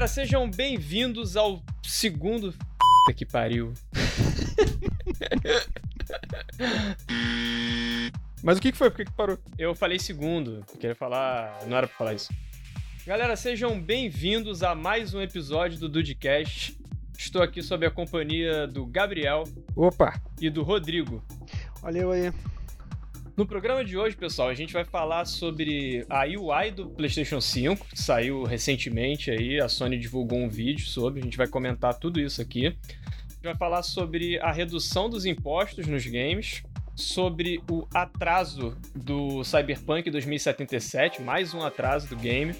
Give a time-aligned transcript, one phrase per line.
[0.00, 2.54] Galera, sejam bem-vindos ao segundo.
[3.04, 3.74] Puta que pariu.
[8.42, 8.88] Mas o que que foi?
[8.88, 9.38] Por que que parou?
[9.58, 11.58] Eu falei segundo, eu queria falar.
[11.66, 12.32] Não era pra falar isso.
[13.06, 16.78] Galera, sejam bem-vindos a mais um episódio do Dudecast.
[17.18, 19.44] Estou aqui sob a companhia do Gabriel
[19.76, 20.18] Opa!
[20.40, 21.22] e do Rodrigo.
[21.82, 22.32] Olha eu aí.
[23.40, 27.86] No programa de hoje, pessoal, a gente vai falar sobre a UI do PlayStation 5,
[27.86, 32.20] que saiu recentemente aí, a Sony divulgou um vídeo sobre, a gente vai comentar tudo
[32.20, 32.66] isso aqui.
[32.66, 36.62] A gente vai falar sobre a redução dos impostos nos games,
[36.94, 42.54] sobre o atraso do Cyberpunk 2077, mais um atraso do game.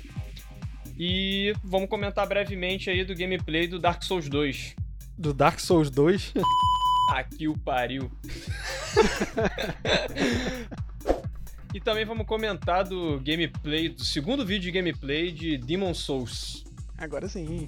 [0.98, 4.76] E vamos comentar brevemente aí do gameplay do Dark Souls 2.
[5.18, 6.32] Do Dark Souls 2?
[7.10, 8.08] Aqui o pariu.
[11.74, 16.62] e também vamos comentar do gameplay, do segundo vídeo de gameplay de Demon Souls.
[16.96, 17.66] Agora sim.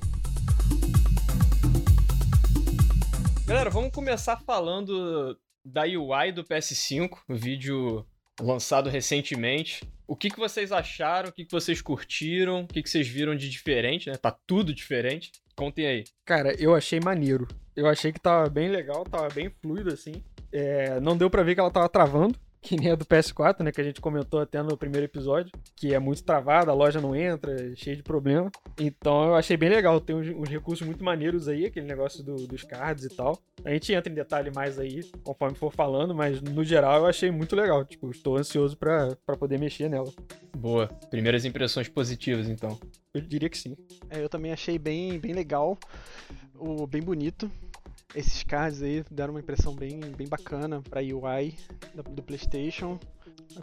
[3.44, 8.06] Galera, vamos começar falando da UI do PS5, um vídeo
[8.40, 9.82] lançado recentemente.
[10.06, 11.30] O que, que vocês acharam?
[11.30, 12.62] O que, que vocês curtiram?
[12.62, 14.16] O que, que vocês viram de diferente, né?
[14.16, 15.32] Tá tudo diferente.
[15.56, 16.04] Contem aí.
[16.24, 17.46] Cara, eu achei maneiro.
[17.74, 20.22] Eu achei que tava bem legal, tava bem fluido assim.
[20.52, 23.72] É, não deu pra ver que ela tava travando, que nem a do PS4, né?
[23.72, 27.14] Que a gente comentou até no primeiro episódio, que é muito travada, a loja não
[27.14, 28.50] entra, cheio de problema.
[28.78, 32.46] Então eu achei bem legal, tem uns, uns recursos muito maneiros aí, aquele negócio do-
[32.46, 33.36] dos cards e tal.
[33.64, 37.30] A gente entra em detalhe mais aí, conforme for falando, mas no geral eu achei
[37.30, 37.84] muito legal.
[37.84, 40.10] Tipo, estou ansioso pra, pra poder mexer nela.
[40.56, 40.86] Boa.
[41.10, 42.78] Primeiras impressões positivas, então.
[43.12, 43.76] Eu diria que sim.
[44.08, 45.76] É, eu também achei bem, bem legal,
[46.54, 47.50] o, bem bonito.
[48.14, 51.54] Esses cards aí deram uma impressão bem, bem bacana pra UI
[51.94, 52.98] da- do PlayStation.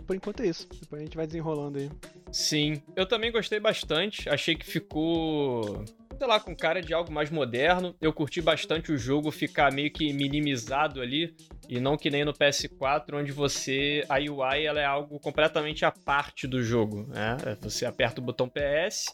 [0.08, 0.68] Por enquanto é isso.
[0.82, 1.90] Depois a gente vai desenrolando aí.
[2.32, 4.28] Sim, eu também gostei bastante.
[4.30, 5.84] Achei que ficou,
[6.18, 7.96] sei lá, com cara de algo mais moderno.
[8.02, 11.36] Eu curti bastante o jogo ficar meio que minimizado ali
[11.68, 15.92] e não que nem no PS4, onde você a UI ela é algo completamente à
[15.92, 17.38] parte do jogo, né?
[17.62, 19.06] Você aperta o botão PS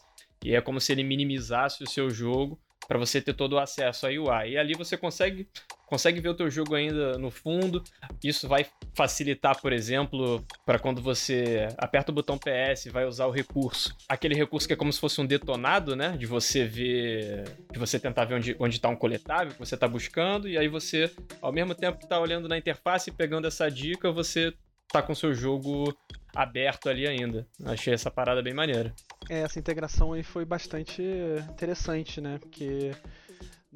[0.44, 4.06] e é como se ele minimizasse o seu jogo para você ter todo o acesso
[4.06, 4.52] à UI.
[4.52, 5.48] E ali você consegue
[5.86, 7.82] consegue ver o teu jogo ainda no fundo.
[8.22, 13.26] Isso vai facilitar, por exemplo, para quando você aperta o botão PS e vai usar
[13.26, 13.96] o recurso.
[14.08, 16.16] Aquele recurso que é como se fosse um detonado, né?
[16.16, 17.44] De você ver.
[17.72, 20.48] De você tentar ver onde, onde tá um coletável que você tá buscando.
[20.48, 21.10] E aí você,
[21.40, 24.52] ao mesmo tempo que tá olhando na interface e pegando essa dica, você
[24.88, 25.96] tá com seu jogo
[26.34, 27.46] aberto ali ainda.
[27.64, 28.94] Achei essa parada bem maneira.
[29.28, 31.02] É, essa integração aí foi bastante
[31.50, 32.38] interessante, né?
[32.38, 32.92] Porque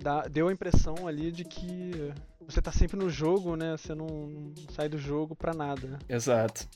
[0.03, 3.77] dá- deu a impressão ali de que você tá sempre no jogo, né?
[3.77, 5.87] Você não, não sai do jogo pra nada.
[5.87, 5.99] né?
[6.09, 6.67] Exato.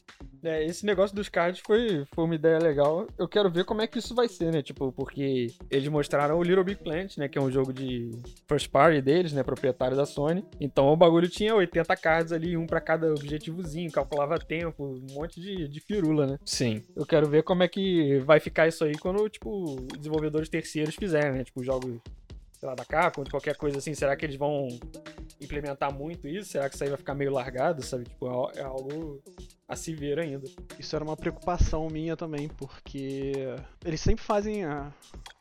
[0.43, 3.07] É, esse negócio dos cards foi, foi uma ideia legal.
[3.19, 4.63] Eu quero ver como é que isso vai ser, né?
[4.63, 7.29] Tipo, porque eles mostraram o Little Big Planet, né?
[7.29, 8.11] Que é um jogo de
[8.47, 9.43] first party deles, né?
[9.43, 10.45] Proprietário da Sony.
[10.61, 15.41] Então o bagulho tinha 80 cards ali, um pra cada objetivozinho, calculava tempo, um monte
[15.41, 16.39] de, de firula, né?
[16.45, 16.83] Sim.
[16.95, 21.33] Eu quero ver como é que vai ficar isso aí quando, tipo, desenvolvedores terceiros fizerem,
[21.33, 21.45] né?
[21.45, 21.99] Tipo, jogos,
[22.65, 23.95] sei lá, da Capcom, qualquer coisa assim.
[23.95, 24.69] Será que eles vão
[25.39, 26.51] implementar muito isso?
[26.51, 28.05] Será que isso aí vai ficar meio largado, sabe?
[28.05, 29.23] Tipo, é é algo
[29.67, 30.47] a se ver ainda.
[30.79, 33.33] Isso era uma preocupação minha também, porque
[33.85, 34.93] eles sempre fazem a.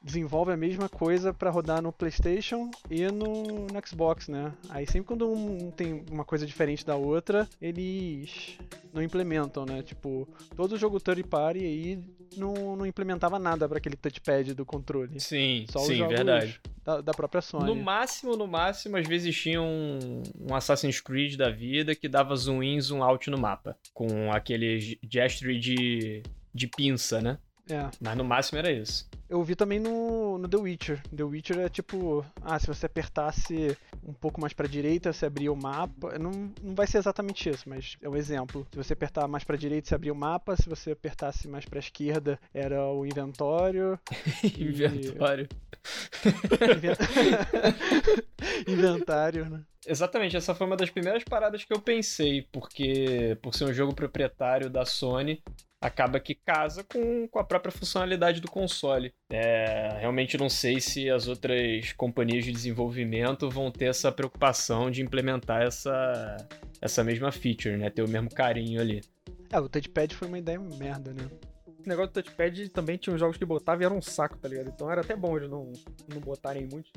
[0.01, 4.53] desenvolvem a mesma coisa pra rodar no PlayStation e no, no Xbox, né?
[4.69, 8.57] Aí sempre quando um tem uma coisa diferente da outra, eles
[8.93, 9.81] não implementam, né?
[9.83, 11.99] Tipo, todo jogo third party aí
[12.37, 15.19] não, não implementava nada pra aquele touchpad do controle.
[15.19, 16.59] Sim, Só sim, verdade.
[16.83, 17.65] Da, da própria Sony.
[17.65, 22.35] No máximo, no máximo, às vezes tinha um, um Assassin's Creed da vida que dava
[22.35, 23.77] zoom in, zoom out no mapa.
[23.93, 27.37] Com aquele ge- gesture de, de pinça, né?
[27.69, 27.89] É.
[28.01, 29.07] Mas no máximo era isso.
[29.29, 31.01] Eu vi também no, no The Witcher.
[31.15, 35.51] The Witcher é tipo, ah, se você apertasse um pouco mais pra direita, você abria
[35.51, 36.19] o mapa.
[36.19, 36.29] Não,
[36.61, 38.67] não vai ser exatamente isso, mas é um exemplo.
[38.71, 40.55] Se você apertar mais pra direita, você abria o mapa.
[40.57, 43.97] Se você apertasse mais pra esquerda, era o inventório.
[44.59, 45.47] Inventório.
[46.77, 46.97] Inven-
[48.67, 49.61] Inventário, né?
[49.85, 53.93] Exatamente, essa foi uma das primeiras paradas que eu pensei, porque por ser um jogo
[53.93, 55.43] proprietário da Sony,
[55.83, 59.13] acaba que casa com, com a própria funcionalidade do console.
[59.29, 65.01] É, realmente não sei se as outras companhias de desenvolvimento vão ter essa preocupação de
[65.01, 66.37] implementar essa,
[66.81, 67.89] essa mesma feature, né?
[67.89, 69.01] Ter o mesmo carinho ali.
[69.51, 71.27] É, o touchpad foi uma ideia merda, né?
[71.77, 74.47] Esse negócio do touchpad também tinha uns jogos que botava e era um saco, tá
[74.47, 74.69] ligado?
[74.69, 75.69] Então era até bom eles não,
[76.07, 76.91] não botarem muito.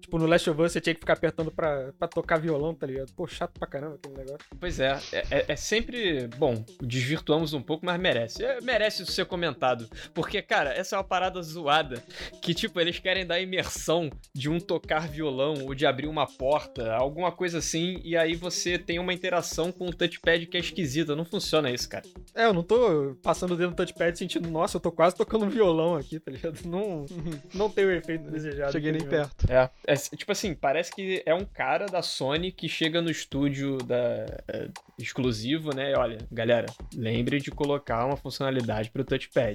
[0.00, 2.86] Tipo, no Last of Us você tinha que ficar apertando pra, pra tocar violão, tá
[2.86, 3.12] ligado?
[3.14, 4.46] Pô, chato pra caramba aquele negócio.
[4.58, 6.28] Pois é, é, é, é sempre.
[6.36, 8.44] Bom, desvirtuamos um pouco, mas merece.
[8.44, 9.88] É, merece ser comentado.
[10.14, 12.02] Porque, cara, essa é uma parada zoada.
[12.40, 16.92] Que, tipo, eles querem dar imersão de um tocar violão ou de abrir uma porta,
[16.94, 21.16] alguma coisa assim, e aí você tem uma interação com o touchpad que é esquisita.
[21.16, 22.04] Não funciona isso, cara.
[22.34, 25.44] É, eu não tô passando o dedo no touchpad sentindo, nossa, eu tô quase tocando
[25.44, 26.60] um violão aqui, tá ligado?
[26.66, 27.06] Não,
[27.54, 28.72] não tem o efeito desejado.
[28.72, 29.50] Cheguei nem perto.
[29.50, 33.78] É, é, tipo assim, parece que é um cara da Sony que chega no estúdio
[33.78, 34.68] da é,
[34.98, 35.92] exclusivo, né?
[35.92, 39.54] E olha, galera, lembre de colocar uma funcionalidade pro touchpad.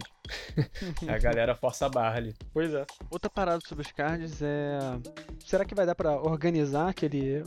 [1.08, 2.34] a galera força a barra ali.
[2.54, 2.86] Pois é.
[3.10, 4.80] Outra parada sobre os cards é.
[5.46, 7.44] Será que vai dar pra organizar aquele.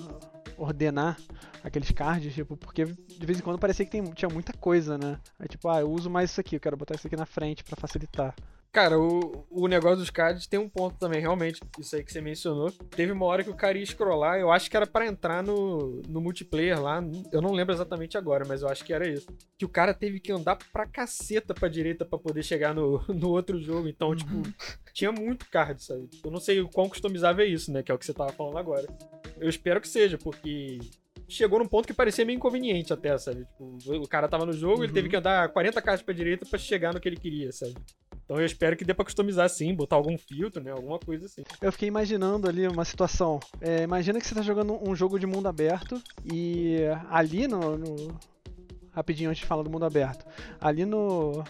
[0.59, 1.17] ordenar
[1.63, 2.35] aqueles cards?
[2.35, 5.19] Tipo, porque de vez em quando parecia que tem, tinha muita coisa, né?
[5.39, 7.65] Aí tipo, ah, eu uso mais isso aqui, eu quero botar isso aqui na frente
[7.65, 8.35] pra facilitar.
[8.75, 11.61] Cara, o, o negócio dos cards tem um ponto também, realmente.
[11.79, 12.73] Isso aí que você mencionou.
[12.73, 16.03] Teve uma hora que o cara ia scrollar, eu acho que era pra entrar no,
[16.09, 17.01] no multiplayer lá.
[17.31, 19.29] Eu não lembro exatamente agora, mas eu acho que era isso.
[19.57, 23.29] Que o cara teve que andar pra caceta pra direita pra poder chegar no, no
[23.29, 23.87] outro jogo.
[23.87, 24.43] Então, tipo,
[24.93, 26.11] tinha muito card, sabe?
[26.25, 27.81] Eu não sei o quão customizável é isso, né?
[27.81, 28.89] Que é o que você tava falando agora.
[29.39, 30.81] Eu espero que seja, porque
[31.29, 33.45] chegou num ponto que parecia meio inconveniente até, sabe?
[33.47, 34.95] Tipo, o cara tava no jogo, ele Uhum.
[34.95, 37.75] teve que andar 40 cards pra direita pra chegar no que ele queria, sabe?
[38.25, 40.71] Então eu espero que dê pra customizar sim, botar algum filtro, né?
[40.71, 41.43] Alguma coisa assim.
[41.61, 43.39] Eu fiquei imaginando ali uma situação.
[43.61, 46.79] É, imagina que você tá jogando um jogo de mundo aberto e
[47.11, 47.77] ali no.
[47.77, 48.19] no-
[48.93, 50.25] Rapidinho antes de falar do mundo aberto.
[50.61, 51.43] Ali no.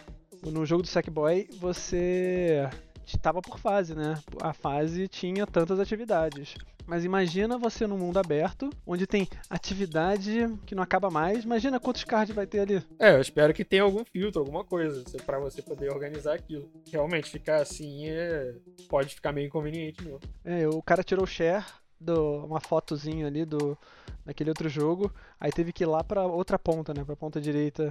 [0.51, 2.69] No jogo do Sackboy, você
[3.07, 4.15] estava por fase, né?
[4.41, 6.55] A fase tinha tantas atividades.
[6.87, 11.45] Mas imagina você num mundo aberto, onde tem atividade que não acaba mais.
[11.45, 12.83] Imagina quantos cards vai ter ali.
[12.99, 16.71] É, eu espero que tenha algum filtro, alguma coisa, pra você poder organizar aquilo.
[16.93, 18.55] Realmente, ficar assim é...
[18.89, 20.21] pode ficar meio inconveniente mesmo.
[20.45, 21.65] É, o cara tirou o share,
[21.99, 23.77] do, uma fotozinha ali do
[24.25, 27.91] daquele outro jogo, aí teve que ir lá pra outra ponta, né, pra ponta direita.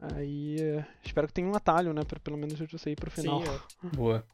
[0.00, 3.42] Aí é, espero que tenha um atalho, né, pra pelo menos você ir pro final.
[3.42, 3.88] Sim, é.
[3.96, 4.24] Boa.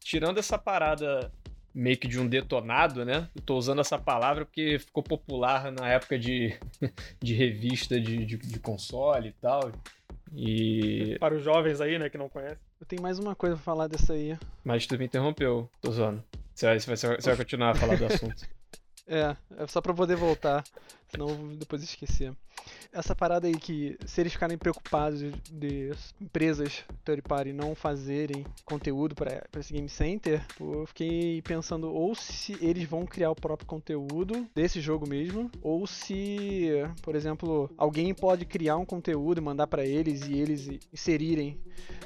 [0.00, 1.32] Tirando essa parada
[1.74, 3.28] meio que de um detonado, né?
[3.34, 6.58] Eu tô usando essa palavra porque ficou popular na época de,
[7.20, 9.72] de revista de, de, de console e tal.
[10.34, 11.16] E.
[11.18, 12.58] Para os jovens aí, né, que não conhecem.
[12.80, 14.38] Eu tenho mais uma coisa pra falar dessa aí.
[14.64, 16.24] Mas tu me interrompeu, tô zoando.
[16.54, 18.46] Você vai, você vai, você vai continuar a falar do assunto.
[19.06, 20.64] É, é só pra poder voltar,
[21.08, 22.32] senão depois esquecer.
[22.92, 25.20] Essa parada aí que, se eles ficarem preocupados
[25.50, 32.14] de, empresas third party não fazerem conteúdo pra esse Game Center, eu fiquei pensando ou
[32.14, 36.68] se eles vão criar o próprio conteúdo desse jogo mesmo, ou se,
[37.02, 41.60] por exemplo, alguém pode criar um conteúdo e mandar pra eles e eles inserirem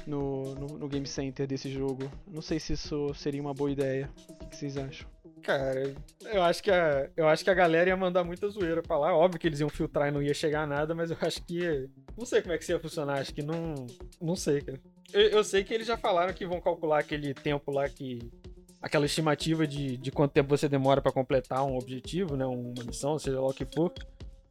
[0.05, 2.09] no, no, no Game Center desse jogo.
[2.27, 4.09] Não sei se isso seria uma boa ideia.
[4.41, 5.14] O que vocês acham?
[5.45, 5.93] Cara,
[6.33, 9.15] eu acho que a, eu acho que a galera ia mandar muita zoeira pra lá.
[9.15, 11.87] Óbvio que eles iam filtrar e não ia chegar a nada, mas eu acho que.
[12.17, 13.19] Não sei como é que isso ia funcionar.
[13.19, 13.85] Acho que não.
[14.19, 14.79] Não sei, cara.
[15.13, 18.19] Eu, eu sei que eles já falaram que vão calcular aquele tempo lá que.
[18.81, 22.45] Aquela estimativa de, de quanto tempo você demora pra completar um objetivo, né?
[22.45, 23.93] Uma missão, seja lá o que for.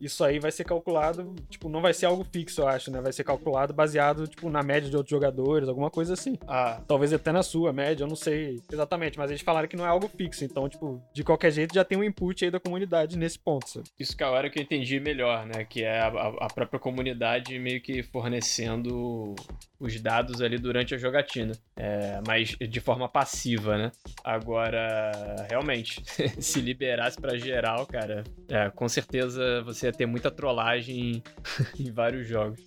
[0.00, 3.00] Isso aí vai ser calculado, tipo, não vai ser algo fixo, eu acho, né?
[3.00, 6.38] Vai ser calculado baseado, tipo, na média de outros jogadores, alguma coisa assim.
[6.46, 9.85] Ah, Talvez até na sua média, eu não sei exatamente, mas eles falaram que não
[9.85, 13.17] é algo fixo, então, tipo, de qualquer jeito já tem um input aí da comunidade
[13.17, 13.87] nesse ponto, sabe?
[13.99, 15.64] isso que é a hora que eu entendi melhor, né?
[15.64, 19.34] Que é a, a- própria comunidade meio que fornecendo
[19.81, 21.53] os dados ali durante a jogatina.
[21.77, 23.93] É, mas de forma passiva, né?
[24.22, 25.10] Agora,
[25.48, 26.03] realmente,
[26.41, 31.22] se liberasse pra geral, cara, é, com certeza você ia ter muita trollagem
[31.79, 32.60] em vários jogos.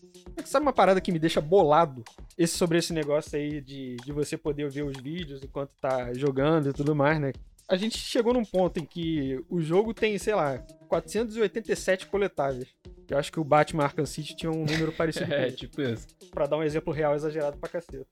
[0.46, 2.04] Sabe uma parada que me deixa bolado?
[2.38, 6.70] Esse, sobre esse negócio aí de, de você poder ver os vídeos enquanto tá jogando
[6.70, 7.34] e tudo mais, né?
[7.68, 12.68] A gente chegou num ponto em que o jogo tem, sei lá, 487 coletáveis.
[13.10, 16.08] Eu acho que o Batman Arkham City tinha um número parecido com É, tipo isso.
[16.32, 18.06] Pra dar um exemplo real exagerado pra caceta.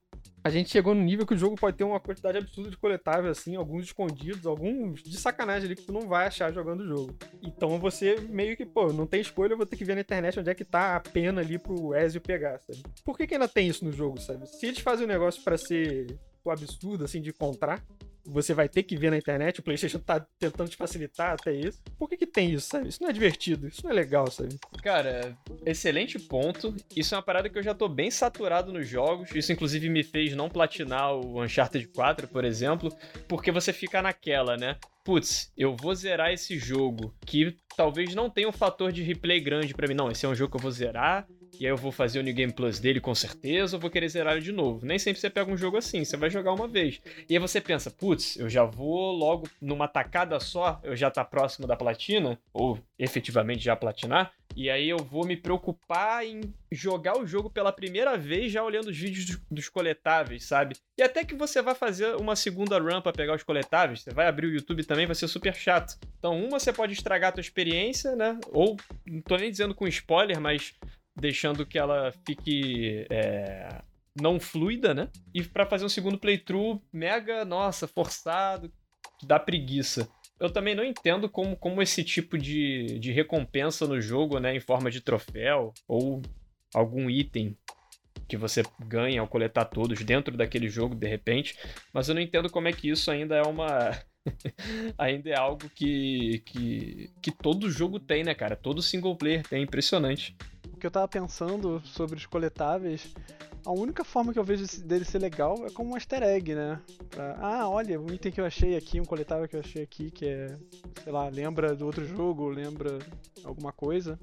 [0.43, 3.39] A gente chegou no nível que o jogo pode ter uma quantidade absurda de coletáveis,
[3.39, 7.15] assim, alguns escondidos, alguns de sacanagem ali que tu não vai achar jogando o jogo.
[7.41, 10.39] Então você meio que, pô, não tem escolha, eu vou ter que ver na internet
[10.39, 12.83] onde é que tá a pena ali pro Ezio pegar, sabe?
[13.03, 14.45] Por que, que ainda tem isso no jogo, sabe?
[14.47, 17.83] Se eles fazem um negócio pra ser o absurdo, assim, de encontrar,
[18.25, 21.81] você vai ter que ver na internet, o PlayStation tá tentando te facilitar até isso.
[21.97, 22.89] Por que, que tem isso, sabe?
[22.89, 24.57] Isso não é divertido, isso não é legal, sabe?
[24.81, 26.75] Cara, excelente ponto.
[26.95, 29.29] Isso é uma parada que eu já tô bem saturado nos jogos.
[29.33, 32.95] Isso, inclusive, me fez não platinar o Uncharted 4, por exemplo,
[33.27, 34.77] porque você fica naquela, né?
[35.03, 39.73] Putz, eu vou zerar esse jogo que talvez não tenha um fator de replay grande
[39.73, 39.93] pra mim.
[39.93, 41.27] Não, esse é um jogo que eu vou zerar
[41.59, 44.09] e aí eu vou fazer o New Game Plus dele com certeza, ou vou querer
[44.09, 44.85] zerar ele de novo.
[44.85, 47.01] Nem sempre você pega um jogo assim, você vai jogar uma vez.
[47.29, 51.23] E aí você pensa, putz, eu já vou logo numa tacada só, eu já tá
[51.23, 57.17] próximo da platina, ou efetivamente já platinar, e aí eu vou me preocupar em jogar
[57.17, 60.77] o jogo pela primeira vez já olhando os vídeos dos coletáveis, sabe?
[60.97, 64.27] E até que você vai fazer uma segunda run pra pegar os coletáveis, você vai
[64.27, 65.97] abrir o YouTube também, vai ser super chato.
[66.17, 68.39] Então, uma você pode estragar a tua experiência, né?
[68.51, 70.73] Ou, não tô nem dizendo com spoiler, mas
[71.15, 73.81] deixando que ela fique é,
[74.19, 75.09] não fluida, né?
[75.33, 78.71] E para fazer um segundo playthrough mega, nossa, forçado,
[79.19, 84.01] que dá preguiça eu também não entendo como, como esse tipo de, de recompensa no
[84.01, 86.21] jogo, né, em forma de troféu ou
[86.73, 87.57] algum item
[88.27, 91.55] que você ganha ao coletar todos dentro daquele jogo de repente,
[91.93, 93.91] mas eu não entendo como é que isso ainda é uma
[94.97, 98.55] ainda é algo que, que que todo jogo tem, né, cara?
[98.55, 100.35] Todo single player tem, impressionante.
[100.75, 103.13] O que eu tava pensando sobre os coletáveis
[103.65, 106.79] a única forma que eu vejo dele ser legal é como um easter egg, né?
[107.09, 110.11] Pra, ah, olha, um item que eu achei aqui, um coletável que eu achei aqui,
[110.11, 110.55] que é,
[111.03, 112.99] sei lá, lembra do outro jogo, lembra
[113.43, 114.19] alguma coisa.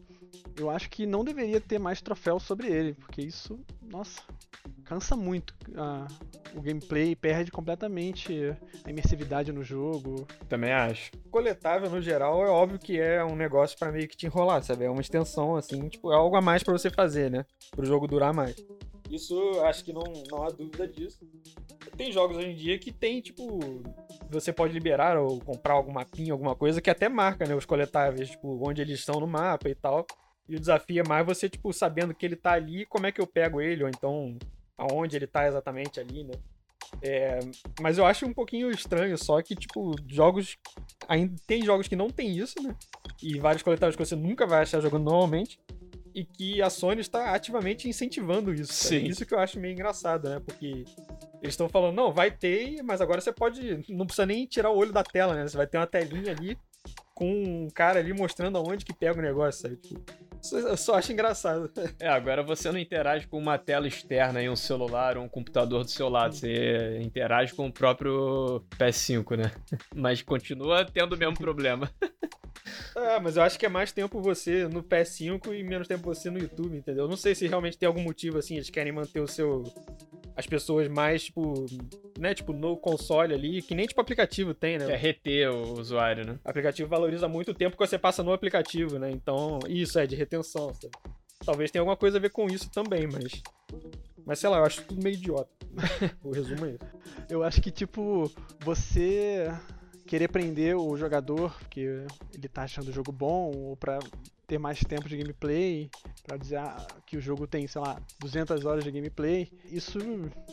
[0.57, 3.59] Eu acho que não deveria ter mais troféus sobre ele, porque isso,
[3.91, 4.21] nossa,
[4.85, 6.07] cansa muito ah,
[6.55, 10.27] o gameplay, perde completamente a imersividade no jogo.
[10.49, 11.11] Também acho.
[11.31, 14.85] Coletável, no geral, é óbvio que é um negócio para meio que te enrolar, sabe?
[14.85, 17.45] É uma extensão, assim, tipo, é algo a mais para você fazer, né?
[17.71, 18.57] Pro jogo durar mais.
[19.13, 21.29] Isso acho que não, não há dúvida disso.
[21.99, 23.61] Tem jogos hoje em dia que tem, tipo,
[24.31, 28.31] você pode liberar ou comprar algum mapinha, alguma coisa que até marca, né, os coletáveis,
[28.31, 30.07] tipo, onde eles estão no mapa e tal.
[30.49, 33.21] E o desafio é mais você, tipo, sabendo que ele tá ali, como é que
[33.21, 34.39] eu pego ele, ou então
[34.79, 36.33] aonde ele tá exatamente ali, né?
[37.03, 37.39] É,
[37.83, 40.57] mas eu acho um pouquinho estranho só que, tipo, jogos.
[41.07, 42.75] Ainda tem jogos que não tem isso, né?
[43.23, 45.61] E vários coletáveis que você nunca vai achar jogando normalmente
[46.15, 48.73] e que a Sony está ativamente incentivando isso.
[48.73, 49.05] Sim.
[49.05, 50.41] Isso que eu acho meio engraçado, né?
[50.45, 50.85] Porque
[51.41, 53.85] eles estão falando, não, vai ter, mas agora você pode.
[53.89, 55.47] Não precisa nem tirar o olho da tela, né?
[55.47, 56.57] Você vai ter uma telinha ali
[57.15, 59.79] com um cara ali mostrando aonde que pega o negócio, sabe?
[60.51, 61.71] Eu só acho engraçado.
[62.01, 65.85] É, agora você não interage com uma tela externa em um celular ou um computador
[65.85, 66.35] do seu lado.
[66.35, 69.53] Você interage com o próprio PS5, né?
[69.95, 71.91] Mas continua tendo o mesmo problema.
[72.95, 76.31] É, mas eu acho que é mais tempo você no PS5 e menos tempo você
[76.31, 77.09] no YouTube, entendeu?
[77.09, 79.65] Não sei se realmente tem algum motivo assim, eles querem manter o seu
[80.37, 81.67] as pessoas mais, tipo,
[82.19, 84.91] né, tipo, no console ali, que nem tipo aplicativo tem, né?
[84.91, 86.39] É reter o usuário, né?
[86.45, 89.11] O aplicativo valoriza muito o tempo que você passa no aplicativo, né?
[89.11, 90.91] Então, isso é de retenção, sabe?
[91.45, 93.43] Talvez tenha alguma coisa a ver com isso também, mas.
[94.25, 95.51] Mas sei lá, eu acho tudo meio idiota.
[96.23, 96.85] o resumo é isso.
[97.29, 99.49] Eu acho que, tipo, você
[100.07, 103.99] querer prender o jogador, porque ele tá achando o jogo bom, ou pra
[104.47, 105.91] ter mais tempo de gameplay,
[106.25, 109.99] para dizer ah, que o jogo tem, sei lá, 200 horas de gameplay, isso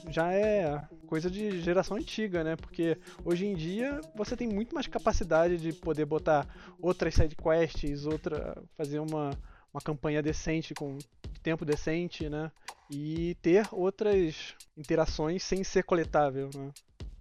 [0.09, 2.55] já é coisa de geração antiga, né?
[2.55, 6.47] Porque hoje em dia você tem muito mais capacidade de poder botar
[6.81, 9.31] outras side quests, outra fazer uma,
[9.73, 10.97] uma campanha decente com
[11.41, 12.51] tempo decente, né?
[12.89, 16.71] E ter outras interações sem ser coletável, né?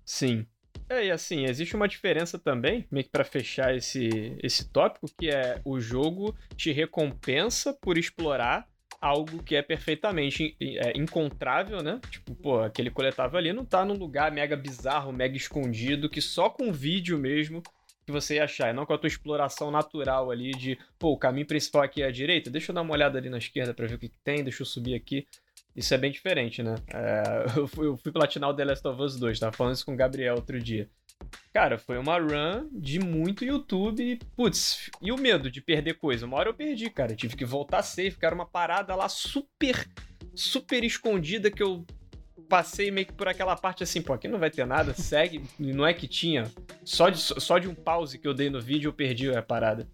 [0.04, 0.46] Sim.
[0.88, 5.28] É, e assim, existe uma diferença também, meio que pra fechar esse, esse tópico, que
[5.28, 8.66] é o jogo te recompensa por explorar
[9.00, 12.00] algo que é perfeitamente é, encontrável, né?
[12.10, 16.48] Tipo, pô, aquele coletável ali não tá num lugar mega bizarro, mega escondido, que só
[16.48, 17.62] com vídeo mesmo
[18.08, 21.46] que você achar, e não com a tua exploração natural ali de, pô, o caminho
[21.46, 23.96] principal aqui é a direita, deixa eu dar uma olhada ali na esquerda para ver
[23.96, 25.26] o que, que tem, deixa eu subir aqui.
[25.76, 26.76] Isso é bem diferente, né?
[26.88, 29.84] É, eu, fui, eu fui platinar o The Last of Us 2, tava falando isso
[29.84, 30.88] com o Gabriel outro dia.
[31.52, 34.18] Cara, foi uma run de muito YouTube.
[34.34, 36.24] Putz, e o medo de perder coisa?
[36.24, 37.14] Uma hora eu perdi, cara.
[37.14, 39.86] tive que voltar safe, cara, uma parada lá super,
[40.34, 41.84] super escondida que eu
[42.48, 45.42] passei meio que por aquela parte assim, pô, aqui não vai ter nada, segue.
[45.58, 46.50] não é que tinha.
[46.84, 49.86] Só de, só de um pause que eu dei no vídeo eu perdi a parada.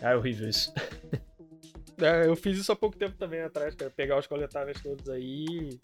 [0.00, 0.72] Ah, é horrível isso.
[2.02, 3.90] É, eu fiz isso há pouco tempo também atrás, cara.
[3.94, 5.78] Pegar os coletáveis todos aí.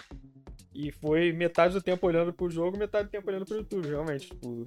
[0.74, 4.28] E foi metade do tempo olhando pro jogo, metade do tempo olhando pro YouTube, realmente.
[4.28, 4.64] Tipo,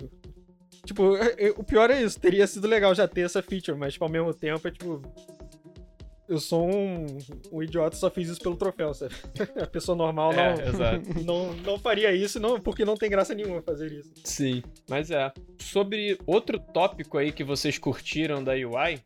[0.86, 2.20] tipo é, é, o pior é isso.
[2.20, 5.02] Teria sido legal já ter essa feature, mas tipo, ao mesmo tempo é tipo.
[6.30, 7.08] Eu sou um,
[7.52, 9.16] um idiota só fiz isso pelo troféu, sabe?
[9.60, 13.64] A pessoa normal não, é, não, não faria isso, não, porque não tem graça nenhuma
[13.64, 14.14] fazer isso.
[14.24, 15.34] Sim, mas é.
[15.58, 19.02] Sobre outro tópico aí que vocês curtiram da UI,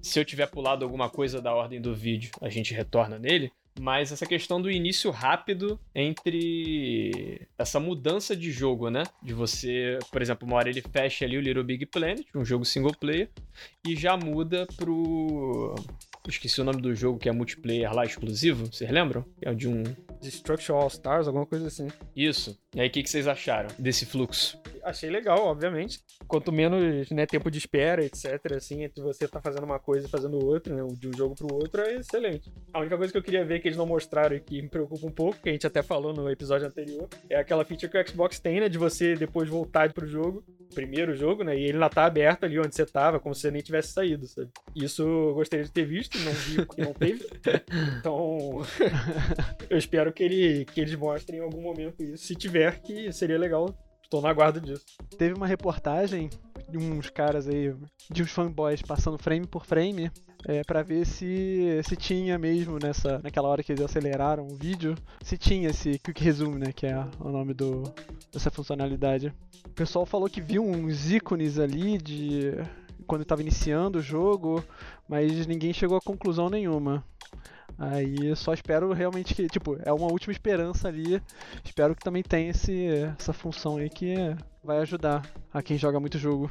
[0.00, 3.50] se eu tiver pulado alguma coisa da ordem do vídeo, a gente retorna nele.
[3.80, 9.04] Mas essa questão do início rápido entre essa mudança de jogo, né?
[9.22, 12.64] De você, por exemplo, uma hora ele fecha ali o Little Big Planet, um jogo
[12.64, 13.28] single player.
[13.86, 15.74] e já muda pro.
[16.28, 19.24] Esqueci o nome do jogo que é multiplayer lá exclusivo, vocês lembram?
[19.40, 19.82] É de um.
[20.20, 21.88] Destruction All Stars, alguma coisa assim.
[22.14, 22.58] Isso.
[22.74, 24.58] E aí, o que, que vocês acharam desse fluxo?
[24.84, 26.00] Achei legal, obviamente.
[26.26, 30.10] Quanto menos né, tempo de espera, etc., assim, entre você tá fazendo uma coisa e
[30.10, 32.50] fazendo outra, né, de um jogo pro outro, é excelente.
[32.72, 35.06] A única coisa que eu queria ver que eles não mostraram e que me preocupa
[35.06, 38.08] um pouco, que a gente até falou no episódio anterior, é aquela feature que o
[38.08, 40.44] Xbox tem, né, de você depois voltar pro jogo,
[40.74, 43.50] primeiro jogo, né, e ele ainda tá aberto ali onde você tava, como se você
[43.50, 44.48] nem tivesse saído, sabe?
[44.74, 47.26] Isso eu gostaria de ter visto, não vi porque não teve.
[47.98, 48.62] Então,
[49.68, 52.26] eu espero que, ele, que eles mostrem em algum momento isso.
[52.26, 53.74] Se tiver, que seria legal.
[54.02, 54.86] Estou na guarda disso.
[55.18, 56.30] Teve uma reportagem
[56.70, 57.74] de uns caras aí,
[58.10, 60.10] de uns fanboys passando frame por frame,
[60.46, 64.94] é, para ver se, se tinha mesmo nessa, naquela hora que eles aceleraram o vídeo,
[65.22, 67.82] se tinha esse Quick Resume, né, que é o nome do,
[68.32, 69.32] dessa funcionalidade.
[69.66, 72.52] O pessoal falou que viu uns ícones ali de
[73.06, 74.62] quando estava iniciando o jogo,
[75.08, 77.04] mas ninguém chegou a conclusão nenhuma.
[77.78, 81.22] Aí eu só espero realmente que, tipo, é uma última esperança ali.
[81.64, 82.86] Espero que também tenha esse,
[83.18, 84.16] essa função aí que
[84.64, 86.50] vai ajudar a quem joga muito jogo.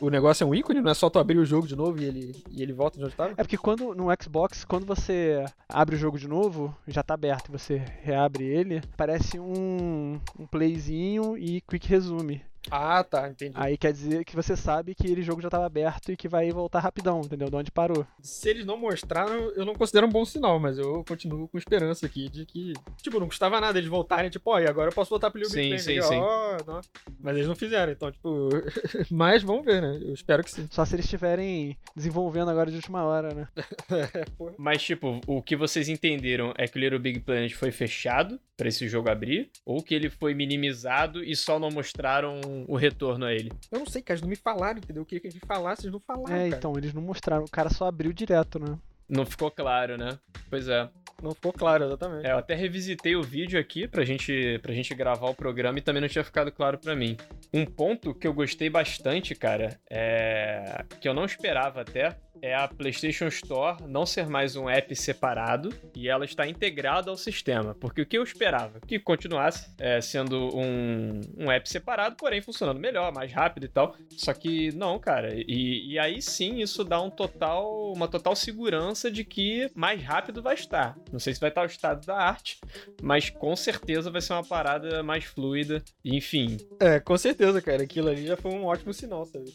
[0.00, 2.04] O negócio é um ícone, não é só tu abrir o jogo de novo e
[2.04, 3.32] ele, e ele volta de onde estava?
[3.32, 7.50] É porque quando no Xbox, quando você abre o jogo de novo, já tá aberto,
[7.50, 12.42] você reabre ele, parece um, um playzinho e quick resume.
[12.70, 13.54] Ah, tá, entendi.
[13.56, 16.50] Aí quer dizer que você sabe que ele jogo já estava aberto e que vai
[16.50, 17.48] voltar rapidão, entendeu?
[17.48, 18.06] De onde parou.
[18.22, 22.06] Se eles não mostraram, eu não considero um bom sinal, mas eu continuo com esperança
[22.06, 22.72] aqui de que,
[23.02, 25.54] tipo, não custava nada eles voltarem, tipo, ó, e agora eu posso voltar pro Little
[25.54, 26.18] Sim, Big sim, sim.
[26.18, 26.80] ó, não.
[27.20, 28.48] Mas eles não fizeram, então, tipo,
[29.10, 29.98] mas vamos ver, né?
[30.02, 30.68] Eu espero que sim.
[30.70, 33.48] Só se eles estiverem desenvolvendo agora de última hora, né?
[33.90, 34.24] É.
[34.58, 38.68] Mas, tipo, o que vocês entenderam é que o Little Big Planet foi fechado pra
[38.68, 43.32] esse jogo abrir, ou que ele foi minimizado e só não mostraram o retorno a
[43.32, 43.52] ele.
[43.70, 45.02] Eu não sei, cara, eles não me falaram, entendeu?
[45.02, 46.56] Eu queria que eles falassem, eles não falaram, É, cara.
[46.56, 47.44] então, eles não mostraram.
[47.44, 48.78] O cara só abriu direto, né?
[49.08, 50.18] Não ficou claro, né?
[50.50, 50.88] Pois é.
[51.22, 52.26] Não ficou claro, exatamente.
[52.26, 55.82] É, eu até revisitei o vídeo aqui pra gente, pra gente gravar o programa e
[55.82, 57.16] também não tinha ficado claro pra mim.
[57.52, 60.84] Um ponto que eu gostei bastante, cara, é.
[61.00, 65.72] que eu não esperava até, é a PlayStation Store não ser mais um app separado
[65.94, 67.74] e ela está integrada ao sistema.
[67.74, 68.80] Porque o que eu esperava?
[68.86, 73.96] Que continuasse é, sendo um, um app separado, porém funcionando melhor, mais rápido e tal.
[74.16, 75.34] Só que não, cara.
[75.34, 80.42] E, e aí sim isso dá um total, uma total segurança de que mais rápido
[80.42, 80.96] vai estar.
[81.12, 82.60] Não sei se vai estar o estado da arte,
[83.02, 85.82] mas com certeza vai ser uma parada mais fluida.
[86.04, 87.82] Enfim, É, com certeza, cara.
[87.82, 89.52] Aquilo ali já foi um ótimo sinal, sabe?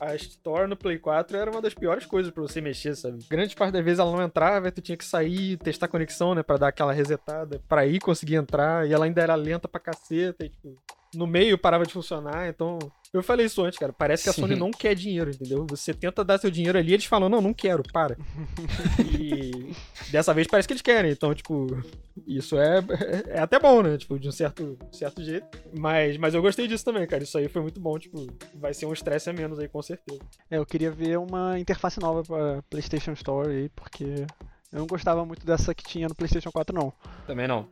[0.00, 3.24] A, a Store no Play 4 era uma das piores coisas pra você mexer, sabe?
[3.30, 6.42] Grande parte das vezes ela não entrava, tu tinha que sair, testar a conexão, né?
[6.42, 10.44] Pra dar aquela resetada, pra ir conseguir entrar, e ela ainda era lenta pra caceta,
[10.44, 10.76] e, tipo,
[11.14, 12.78] no meio parava de funcionar, então.
[13.10, 13.90] Eu falei isso antes, cara.
[13.90, 14.42] Parece que a Sim.
[14.42, 15.66] Sony não quer dinheiro, entendeu?
[15.70, 18.18] Você tenta dar seu dinheiro ali, eles falam, não, não quero, para.
[19.18, 19.72] e
[20.10, 21.82] dessa vez parece que eles querem, então, tipo,
[22.26, 22.84] isso é,
[23.28, 23.96] é até bom, né?
[23.96, 25.46] Tipo, de um certo, certo jeito.
[25.74, 27.22] Mas, mas eu gostei disso também, cara.
[27.22, 30.20] Isso aí foi muito bom, tipo, vai ser um estresse a menos aí, com certeza.
[30.50, 34.26] É, eu queria ver uma interface nova pra PlayStation Store aí, porque
[34.72, 36.92] eu não gostava muito dessa que tinha no PlayStation 4, não.
[37.26, 37.68] também não.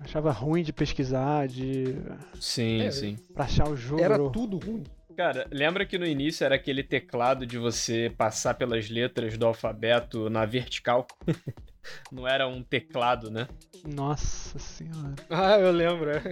[0.00, 1.94] Achava ruim de pesquisar, de.
[2.40, 3.16] Sim, É, sim.
[3.34, 4.02] pra achar o jogo.
[4.02, 4.84] Era tudo ruim.
[5.16, 10.30] Cara, lembra que no início era aquele teclado de você passar pelas letras do alfabeto
[10.30, 11.06] na vertical?
[12.10, 13.48] Não era um teclado, né?
[13.84, 15.14] Nossa senhora.
[15.30, 16.10] Ah, eu lembro.
[16.10, 16.22] é.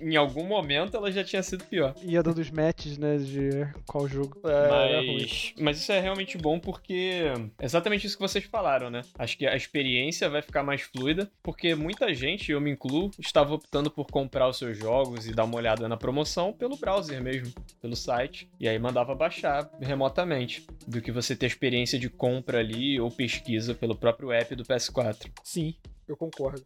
[0.00, 1.94] Em algum momento ela já tinha sido pior.
[2.02, 3.50] Ia dando os matches, né, de
[3.86, 4.38] qual jogo.
[4.44, 5.02] É.
[5.02, 7.22] Mas, mas isso é realmente bom porque
[7.58, 9.02] é exatamente isso que vocês falaram, né?
[9.18, 13.54] Acho que a experiência vai ficar mais fluida, porque muita gente, eu me incluo, estava
[13.54, 17.52] optando por comprar os seus jogos e dar uma olhada na promoção pelo browser mesmo,
[17.80, 22.58] pelo site, e aí mandava baixar remotamente, do que você ter a experiência de compra
[22.60, 25.30] ali ou pesquisa pelo próprio app do PS4.
[25.42, 25.74] Sim,
[26.06, 26.64] eu concordo.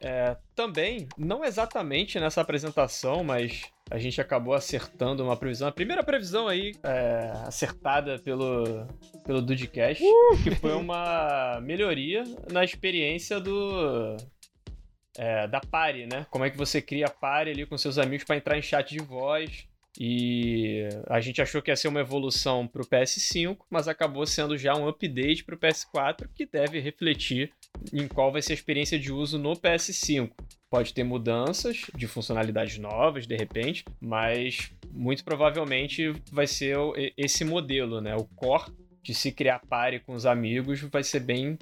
[0.00, 5.68] É, também, não exatamente nessa apresentação, mas a gente acabou acertando uma previsão.
[5.68, 8.86] A primeira previsão aí, é, acertada pelo,
[9.24, 10.02] pelo Dudecast,
[10.42, 14.16] que foi uma melhoria na experiência do.
[15.16, 16.26] é, da party, né?
[16.30, 18.90] Como é que você cria a party ali com seus amigos para entrar em chat
[18.90, 19.67] de voz.
[20.00, 24.74] E a gente achou que ia ser uma evolução pro PS5, mas acabou sendo já
[24.76, 27.50] um update pro PS4 que deve refletir
[27.92, 30.30] em qual vai ser a experiência de uso no PS5.
[30.70, 37.44] Pode ter mudanças de funcionalidades novas, de repente, mas muito provavelmente vai ser o- esse
[37.44, 38.14] modelo, né?
[38.14, 38.70] O core
[39.02, 41.58] de se criar party com os amigos vai ser bem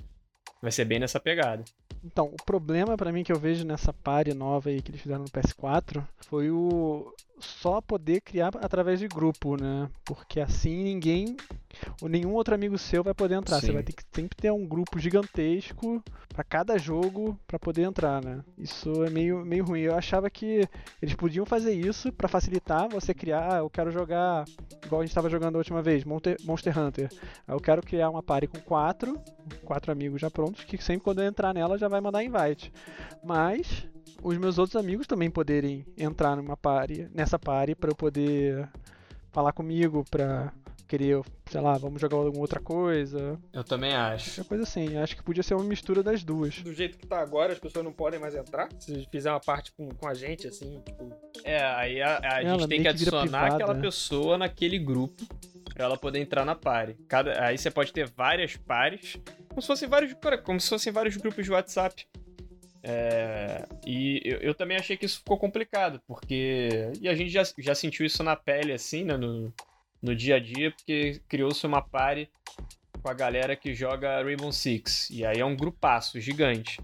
[0.60, 1.62] vai ser bem nessa pegada.
[2.02, 5.22] Então, o problema pra mim que eu vejo nessa party nova aí que eles fizeram
[5.22, 9.88] no PS4 foi o só poder criar através de grupo, né?
[10.04, 11.36] Porque assim ninguém
[12.00, 13.60] ou nenhum outro amigo seu vai poder entrar.
[13.60, 13.66] Sim.
[13.66, 18.24] Você vai ter que sempre ter um grupo gigantesco para cada jogo para poder entrar,
[18.24, 18.42] né?
[18.56, 19.80] Isso é meio, meio ruim.
[19.80, 20.66] Eu achava que
[21.00, 23.54] eles podiam fazer isso para facilitar você criar.
[23.54, 24.44] Ah, eu quero jogar
[24.84, 27.10] igual a gente estava jogando a última vez, Monster, Monster Hunter.
[27.46, 29.20] Eu quero criar uma party com quatro,
[29.64, 32.72] quatro amigos já prontos, que sempre quando eu entrar nela já vai mandar invite.
[33.22, 33.86] Mas
[34.22, 38.68] os meus outros amigos também poderem entrar numa party, nessa party para eu poder
[39.30, 40.52] falar comigo, para
[40.86, 43.38] querer, sei lá, vamos jogar alguma outra coisa.
[43.52, 44.30] Eu também acho.
[44.30, 44.96] Qualquer coisa assim.
[44.96, 46.62] Acho que podia ser uma mistura das duas.
[46.62, 48.68] Do jeito que tá agora, as pessoas não podem mais entrar.
[48.78, 51.12] Se fizer uma parte com, com a gente, assim, tipo.
[51.44, 55.24] É, aí a, a gente tem que adicionar aquela pessoa naquele grupo
[55.74, 56.94] pra ela poder entrar na party.
[57.06, 61.16] Cada, aí você pode ter várias pares, como se fossem vários, como se fossem vários
[61.16, 62.06] grupos de WhatsApp.
[62.88, 66.92] É, e eu, eu, também achei que isso ficou complicado, porque.
[67.00, 69.16] E a gente já, já sentiu isso na pele, assim, né?
[69.16, 69.52] No,
[70.00, 72.30] no dia a dia, porque criou-se uma party
[73.02, 75.10] com a galera que joga Rainbow Six.
[75.10, 76.80] E aí é um grupaço gigante.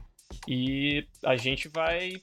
[0.49, 2.15] E a gente vai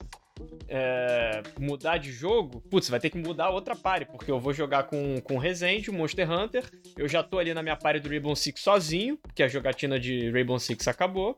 [0.68, 4.84] é, mudar de jogo, putz, vai ter que mudar outra party, porque eu vou jogar
[4.84, 6.64] com, com Resende, o Monster Hunter.
[6.96, 10.30] Eu já tô ali na minha party do Rainbow Six sozinho, porque a jogatina de
[10.30, 11.36] Rainbow Six acabou.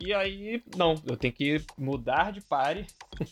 [0.00, 2.86] E aí, não, eu tenho que mudar de party.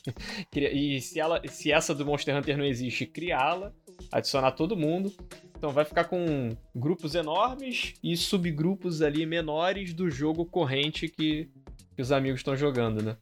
[0.55, 3.73] e se, ela, se essa do Monster Hunter não existe, criá-la,
[4.13, 5.13] adicionar todo mundo.
[5.57, 11.51] Então vai ficar com grupos enormes e subgrupos ali menores do jogo corrente que,
[11.95, 13.17] que os amigos estão jogando, né?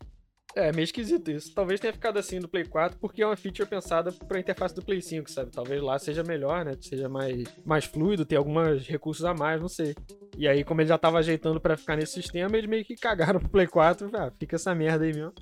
[0.58, 1.54] É, meio esquisito isso.
[1.54, 4.74] Talvez tenha ficado assim no Play 4 porque é uma feature pensada para a interface
[4.74, 5.52] do Play 5, sabe?
[5.52, 6.76] Talvez lá seja melhor, né?
[6.80, 9.94] Seja mais, mais fluido, ter alguns recursos a mais, não sei.
[10.36, 13.38] E aí, como ele já tava ajeitando para ficar nesse sistema, eles meio que cagaram
[13.38, 14.10] pro Play 4.
[14.16, 15.32] Ah, fica essa merda aí mesmo.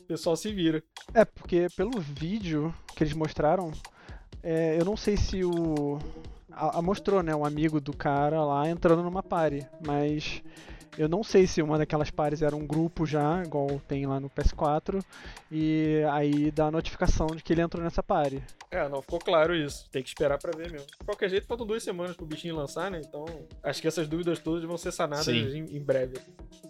[0.00, 0.82] O pessoal se vira.
[1.12, 3.70] É, porque pelo vídeo que eles mostraram,
[4.42, 5.98] é, eu não sei se o.
[6.50, 7.36] A, a mostrou, né?
[7.36, 10.42] Um amigo do cara lá entrando numa party, mas
[10.98, 14.28] eu não sei se uma daquelas pares era um grupo já, igual tem lá no
[14.28, 15.02] PS4,
[15.50, 18.42] e aí dá a notificação de que ele entrou nessa pare.
[18.70, 19.88] É, não ficou claro isso.
[19.90, 20.86] Tem que esperar para ver mesmo.
[20.86, 23.00] De qualquer jeito, faltam duas semanas pro bichinho lançar, né?
[23.04, 23.24] Então,
[23.62, 26.16] acho que essas dúvidas todas vão ser sanadas em, em, breve.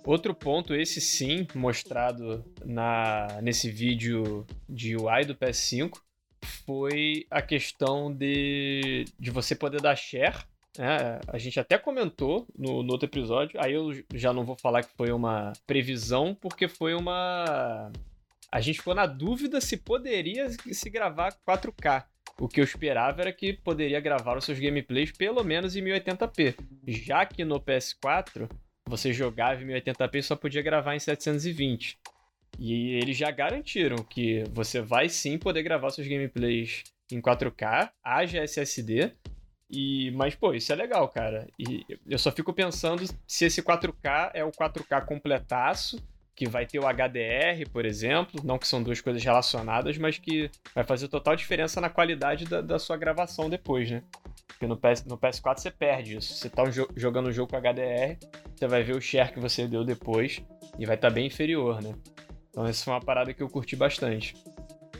[0.05, 5.99] Outro ponto, esse sim, mostrado na, nesse vídeo de UI do PS5,
[6.67, 10.45] foi a questão de, de você poder dar share
[10.79, 14.83] é, a gente até comentou no, no, outro episódio, aí eu já não vou falar
[14.83, 17.93] que foi uma previsão, porque foi uma.
[18.51, 22.05] A gente ficou na dúvida se poderia se gravar 4K.
[22.39, 26.55] O que eu esperava era que poderia gravar os seus gameplays pelo menos em 1080p.
[26.87, 28.51] Já que no PS4
[28.89, 31.99] você jogava em 1080p e só podia gravar em 720.
[32.59, 38.45] E eles já garantiram que você vai sim poder gravar seus gameplays em 4K, haja
[38.45, 39.13] SSD,
[39.73, 41.49] e, mas, pô, isso é legal, cara.
[41.59, 45.99] E eu só fico pensando se esse 4K é o 4K completaço,
[46.35, 48.43] que vai ter o HDR, por exemplo.
[48.45, 52.61] Não que são duas coisas relacionadas, mas que vai fazer total diferença na qualidade da,
[52.61, 54.03] da sua gravação depois, né?
[54.47, 56.35] Porque no, PS, no PS4 você perde isso.
[56.35, 58.19] Você tá jogando o jogo com HDR,
[58.55, 60.43] você vai ver o share que você deu depois
[60.79, 61.95] e vai estar tá bem inferior, né?
[62.51, 64.35] Então, essa foi uma parada que eu curti bastante.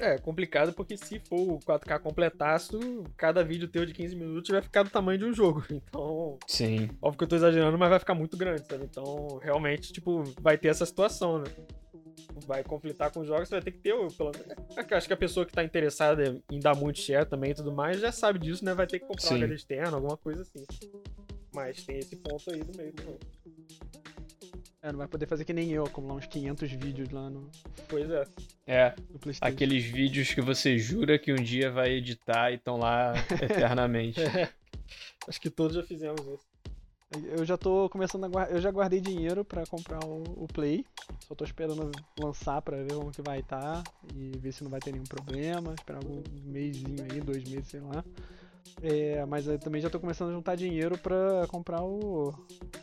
[0.03, 4.61] É complicado porque se for o 4K completaço, cada vídeo teu de 15 minutos vai
[4.61, 5.63] ficar do tamanho de um jogo.
[5.73, 6.39] Então.
[6.49, 6.91] Sim.
[7.01, 8.85] Óbvio que eu tô exagerando, mas vai ficar muito grande, sabe?
[8.85, 11.45] Então, realmente, tipo, vai ter essa situação, né?
[12.47, 14.89] Vai conflitar com os jogos, você vai ter que ter, pelo menos.
[14.91, 18.01] Acho que a pessoa que tá interessada em dar muito share também e tudo mais
[18.01, 18.75] já sabe disso, né?
[18.75, 19.35] Vai ter que comprar Sim.
[19.35, 20.65] um HD externo, alguma coisa assim.
[21.55, 23.19] Mas tem esse ponto aí do meio também.
[24.83, 27.49] É, não vai poder fazer que nem eu, acumular uns 500 vídeos lá no.
[27.89, 28.25] Pois é.
[28.67, 28.95] É.
[29.41, 34.21] Aqueles vídeos que você jura que um dia vai editar e estão lá eternamente.
[34.21, 34.51] é.
[35.29, 36.53] Acho que todos já fizemos isso.
[37.25, 38.57] Eu já tô começando a guardar.
[38.57, 40.85] Eu já guardei dinheiro para comprar o, o, Play.
[41.29, 44.71] Só tô esperando lançar para ver como que vai estar tá, e ver se não
[44.71, 45.75] vai ter nenhum problema.
[45.75, 48.03] Esperar algum mêsinho aí, dois meses, sei lá.
[48.83, 52.35] É, mas eu também já tô começando a juntar dinheiro pra comprar o,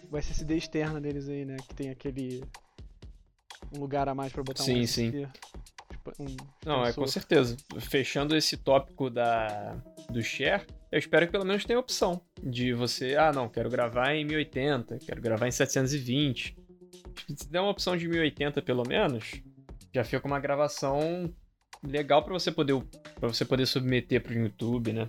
[0.09, 1.57] o SSD externo deles aí, né?
[1.67, 2.43] Que tem aquele.
[3.75, 5.25] Um lugar a mais pra botar sim, um SSD.
[5.25, 5.31] Sim,
[5.91, 7.57] tipo, um Não, é com certeza.
[7.79, 9.75] Fechando esse tópico da,
[10.09, 13.15] do share, eu espero que pelo menos tenha a opção de você.
[13.15, 16.57] Ah, não, quero gravar em 1080, quero gravar em 720.
[17.35, 19.41] Se der uma opção de 1080 pelo menos,
[19.93, 21.31] já fica uma gravação
[21.83, 22.81] legal para você poder
[23.19, 25.07] para você poder submeter pro YouTube, né?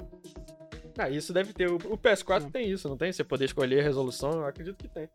[0.99, 1.71] Ah, isso deve ter.
[1.71, 2.51] O, PS4 hum.
[2.51, 3.13] tem isso, não tem?
[3.13, 5.09] Você poder escolher a resolução, eu acredito que tem.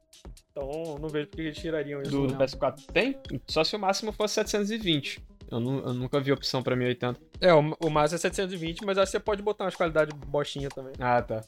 [0.52, 2.12] Então não vejo porque eles tirariam isso.
[2.12, 3.18] Do, do PS4 tem?
[3.48, 5.22] Só se o máximo fosse 720.
[5.52, 7.20] Eu, nu- eu nunca vi opção pra 1080.
[7.40, 10.94] É, o, o máximo é 720, mas aí você pode botar umas qualidades bostinha também.
[11.00, 11.44] Ah, tá.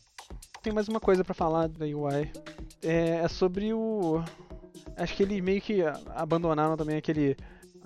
[0.62, 2.32] Tem mais uma coisa pra falar da UI.
[2.84, 4.24] É, é sobre o.
[4.96, 5.82] Acho que eles meio que
[6.16, 7.36] abandonaram também aquele.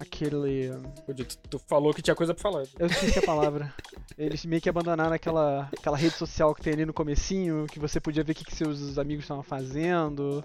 [0.01, 0.71] Aquele.
[1.15, 2.63] Tu, tu falou que tinha coisa pra falar.
[2.79, 3.71] Eu esqueci a palavra.
[4.17, 7.99] Eles meio que abandonaram aquela, aquela rede social que tem ali no comecinho, que você
[7.99, 10.43] podia ver o que, que seus amigos estavam fazendo.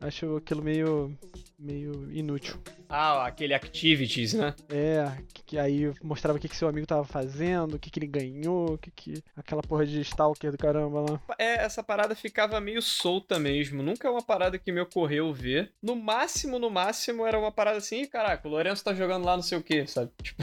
[0.00, 1.16] Acho aquilo meio.
[1.58, 2.56] meio inútil.
[2.88, 4.54] Ah, aquele Activities, né?
[4.70, 7.98] É, que, que aí mostrava o que, que seu amigo tava fazendo, o que, que
[7.98, 9.22] ele ganhou, o que, que.
[9.36, 11.20] aquela porra de stalker do caramba lá.
[11.38, 13.82] É, essa parada ficava meio solta mesmo.
[13.82, 15.70] Nunca é uma parada que me ocorreu ver.
[15.82, 19.36] No máximo, no máximo, era uma parada assim, "Ih, caraca, o Lourenço tá jogando lá
[19.36, 20.10] não sei o que, sabe?
[20.22, 20.42] Tipo,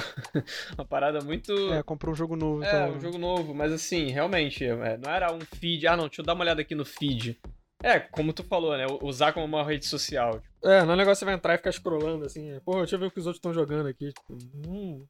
[0.78, 1.52] uma parada muito.
[1.74, 2.64] É, comprou um jogo novo.
[2.64, 5.88] É, então- um jogo novo, mas assim, realmente, é, não era um feed.
[5.88, 7.38] Ah, não, deixa eu dar uma olhada aqui no feed.
[7.84, 8.86] É, como tu falou, né?
[9.02, 10.42] Usar como uma rede social.
[10.64, 12.52] É, não é um negócio que você vai entrar e ficar scrollando assim.
[12.52, 14.12] é, Pô, deixa eu ver o que os outros estão jogando aqui.
[14.12, 14.38] Tipo,
[14.68, 15.06] hum,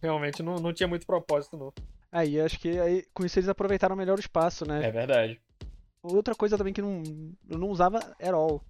[0.00, 1.72] realmente não, não tinha muito propósito, não.
[2.10, 4.86] Aí acho que aí, com isso eles aproveitaram melhor o espaço, né?
[4.86, 5.40] É verdade.
[6.02, 7.02] Outra coisa também que não,
[7.48, 8.62] eu não usava at all.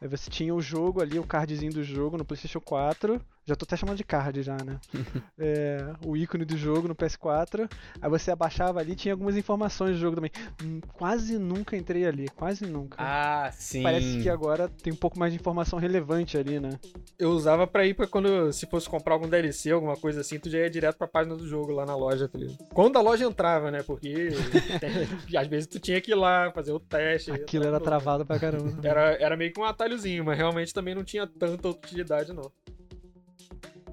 [0.00, 3.20] Aí Você tinha o jogo ali, o cardzinho do jogo no PlayStation 4.
[3.46, 4.78] Já tô até chamando de card já, né?
[5.38, 7.70] É, o ícone do jogo no PS4.
[8.00, 10.30] Aí você abaixava ali, tinha algumas informações do jogo também.
[10.62, 12.96] Hum, Quase nunca entrei ali, quase nunca.
[13.00, 13.82] Ah, sim.
[13.82, 16.70] Parece que agora tem um pouco mais de informação relevante ali, né?
[17.18, 20.48] Eu usava pra ir pra quando, se fosse comprar algum DLC, alguma coisa assim, tu
[20.48, 22.56] já ia direto pra página do jogo lá na loja, tá ligado?
[22.72, 23.82] Quando a loja entrava, né?
[23.82, 24.28] Porque
[25.36, 27.30] às vezes tu tinha que ir lá fazer o teste.
[27.32, 27.84] Aquilo era louco.
[27.84, 28.86] travado pra caramba.
[28.86, 32.50] Era, era meio que um atalhozinho, mas realmente também não tinha tanta utilidade, não.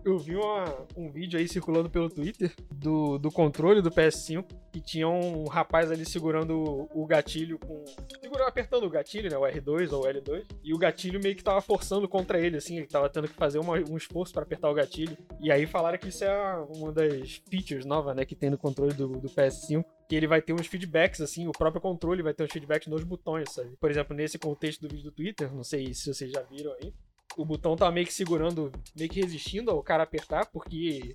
[0.04, 4.82] Eu vi uma- um vídeo aí circulando pelo Twitter do, do controle do PS5 que
[4.82, 7.86] tinha um rapaz ali segurando o, o gatilho com.
[8.20, 9.38] Segurando, apertando o gatilho, né?
[9.38, 10.44] O R2 ou o L2.
[10.64, 12.78] E o gatilho meio que tava forçando contra ele, assim.
[12.78, 15.16] Ele tava tendo que fazer uma- um esforço pra apertar o gatilho.
[15.40, 18.26] E aí falaram que isso é uma das features novas, né?
[18.26, 21.54] Que tem no controle do, do PS5 que ele vai ter uns feedbacks, assim, o
[21.54, 23.78] próprio controle vai ter uns feedbacks nos botões, sabe?
[23.78, 26.94] Por exemplo, nesse contexto do vídeo do Twitter, não sei se vocês já viram aí,
[27.38, 31.14] o botão tá meio que segurando, meio que resistindo ao cara apertar, porque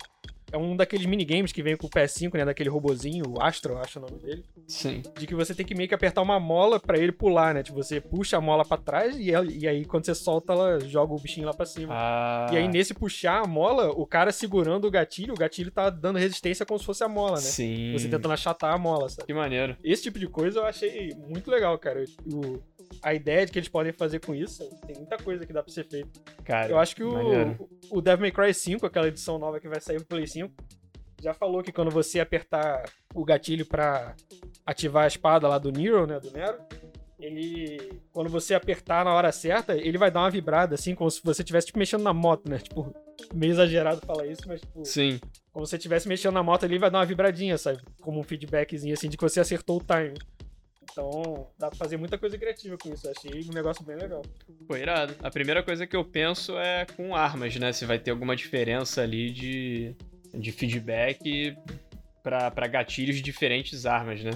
[0.51, 2.45] é um daqueles minigames que vem com o PS5, né?
[2.45, 4.43] Daquele robozinho, o Astro, eu acho o nome dele.
[4.67, 5.01] Sim.
[5.17, 7.63] De que você tem que meio que apertar uma mola pra ele pular, né?
[7.63, 10.79] Tipo, você puxa a mola pra trás e, ela- e aí quando você solta, ela
[10.79, 11.93] joga o bichinho lá pra cima.
[11.93, 12.47] Ah.
[12.51, 16.17] E aí, nesse puxar a mola, o cara segurando o gatilho, o gatilho tá dando
[16.19, 17.41] resistência como se fosse a mola, né?
[17.41, 17.91] Sim.
[17.93, 19.25] Você tentando achatar a mola, sabe?
[19.27, 19.75] Que maneiro.
[19.83, 22.03] Esse tipo de coisa eu achei muito legal, cara.
[22.31, 22.59] O-
[23.03, 25.71] a ideia de que eles podem fazer com isso, tem muita coisa que dá pra
[25.73, 26.09] ser feita.
[26.45, 27.67] Cara, Eu acho que maneiro.
[27.89, 30.53] O, Devil May Cry 5, aquela edição nova que vai sair pro Play 5,
[31.21, 34.15] já falou que quando você apertar o gatilho pra
[34.65, 36.57] ativar a espada lá do Nero, né, do Nero,
[37.19, 41.19] ele, quando você apertar na hora certa, ele vai dar uma vibrada, assim, como se
[41.23, 42.59] você estivesse tipo, mexendo na moto, né?
[42.59, 42.93] Tipo,
[43.33, 45.19] meio exagerado falar isso, mas tipo, Sim.
[45.51, 47.79] como se você estivesse mexendo na moto ali, vai dar uma vibradinha, sabe?
[48.01, 50.13] Como um feedbackzinho, assim, de que você acertou o time.
[50.91, 53.07] Então, dá pra fazer muita coisa criativa com isso.
[53.07, 54.21] Eu achei um negócio bem legal.
[54.67, 55.15] Pô, irado.
[55.21, 57.71] A primeira coisa que eu penso é com armas, né?
[57.71, 59.95] Se vai ter alguma diferença ali de,
[60.33, 61.55] de feedback
[62.23, 64.31] pra gatilhos de diferentes armas, né?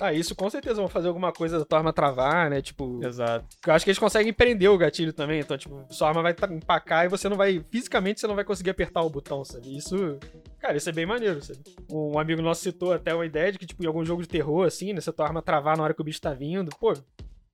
[0.00, 2.62] Ah, isso com certeza vão fazer alguma coisa da tua arma travar, né?
[2.62, 3.46] Tipo, Exato.
[3.66, 5.40] eu acho que eles conseguem prender o gatilho também.
[5.40, 7.64] Então, tipo, sua arma vai tá- empacar e você não vai.
[7.70, 9.76] Fisicamente você não vai conseguir apertar o botão, sabe?
[9.76, 10.18] Isso.
[10.60, 11.58] Cara, isso é bem maneiro, sabe?
[11.90, 14.66] Um amigo nosso citou até uma ideia de que, tipo, em algum jogo de terror,
[14.66, 15.00] assim, né?
[15.00, 16.94] Se a tua arma travar na hora que o bicho tá vindo, pô.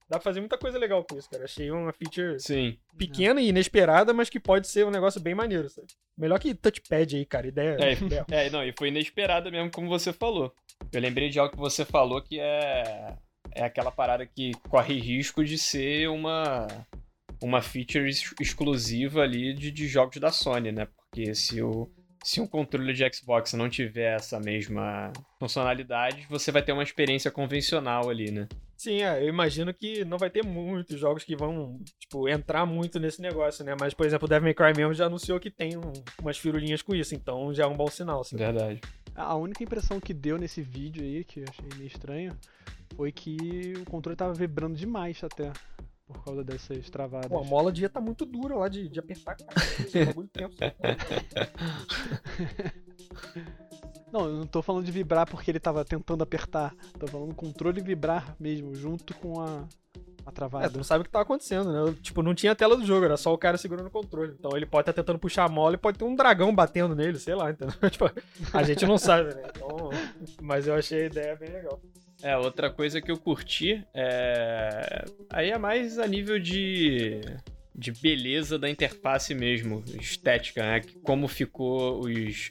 [0.09, 1.45] Dá pra fazer muita coisa legal com isso, cara.
[1.45, 2.77] Achei uma feature Sim.
[2.97, 5.89] pequena e inesperada, mas que pode ser um negócio bem maneiro, sabe?
[6.17, 7.47] Melhor que touchpad aí, cara.
[7.49, 7.77] Ideia.
[7.81, 7.95] É.
[8.47, 10.55] É, não, e foi inesperada mesmo, como você falou.
[10.93, 13.17] Eu lembrei de algo que você falou que é.
[13.57, 16.67] É aquela parada que corre risco de ser uma.
[17.43, 20.87] Uma feature ex- exclusiva ali de, de jogos da Sony, né?
[20.87, 21.91] Porque se o.
[22.25, 27.31] Se um controle de Xbox não tiver essa mesma funcionalidade, você vai ter uma experiência
[27.31, 28.49] convencional ali, né?
[28.77, 32.99] Sim, é, eu imagino que não vai ter muitos jogos que vão, tipo, entrar muito
[32.99, 33.75] nesse negócio, né?
[33.79, 36.81] Mas, por exemplo, o Devil May Cry mesmo já anunciou que tem um- umas firulinhas
[36.83, 38.37] com isso, então já é um bom sinal, assim.
[38.37, 38.81] Verdade.
[39.15, 42.37] A única impressão que deu nesse vídeo aí, que eu achei meio estranho,
[42.97, 45.53] foi que o controle tava vibrando demais até.
[46.15, 47.29] Por causa dessas travadas.
[47.29, 49.53] Pô, a mola devia estar muito dura lá de, de apertar, cara.
[49.93, 50.57] É bagulho tenso.
[54.13, 56.73] Não, eu não tô falando de vibrar porque ele tava tentando apertar.
[57.01, 59.65] Tô falando do controle vibrar mesmo, junto com a,
[60.25, 60.71] a É, travada.
[60.71, 61.97] tu não sabe o que tava acontecendo, né?
[62.01, 64.33] Tipo, não tinha tela do jogo, era só o cara segurando o controle.
[64.39, 67.19] Então ele pode estar tentando puxar a mola e pode ter um dragão batendo nele,
[67.19, 67.75] sei lá, entendeu?
[67.91, 68.09] Tipo,
[68.53, 69.43] a gente não sabe, né?
[69.53, 69.91] Então,
[70.41, 71.81] mas eu achei a ideia bem legal.
[72.25, 75.05] É, outra coisa que eu curti é.
[75.29, 77.21] Aí é mais a nível de.
[77.75, 80.81] de beleza da interface mesmo, estética, né?
[81.03, 82.49] Como ficou os,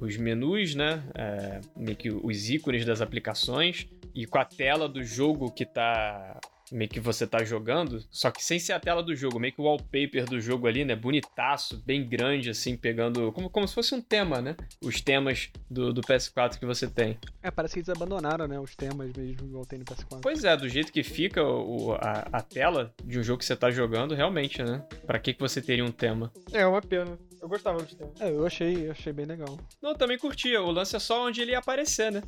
[0.00, 1.02] os menus, né?
[1.14, 6.40] É, meio que os ícones das aplicações e com a tela do jogo que tá
[6.70, 9.60] meio que você tá jogando, só que sem ser a tela do jogo, meio que
[9.60, 10.94] o wallpaper do jogo ali, né?
[10.94, 13.32] Bonitaço, bem grande, assim, pegando.
[13.32, 14.56] Como, como se fosse um tema, né?
[14.82, 17.18] Os temas do, do PS4 que você tem.
[17.42, 18.58] É, parece que eles abandonaram, né?
[18.58, 20.20] Os temas mesmo, igual tem no PS4.
[20.22, 23.56] Pois é, do jeito que fica o, a, a tela de um jogo que você
[23.56, 24.82] tá jogando, realmente, né?
[25.06, 26.32] Pra que, que você teria um tema?
[26.52, 27.18] É uma pena.
[27.40, 28.12] Eu gostava do tema.
[28.20, 29.58] É, eu achei, eu achei bem legal.
[29.80, 30.60] Não, eu também curtia.
[30.62, 32.22] O lance é só onde ele ia aparecer, né?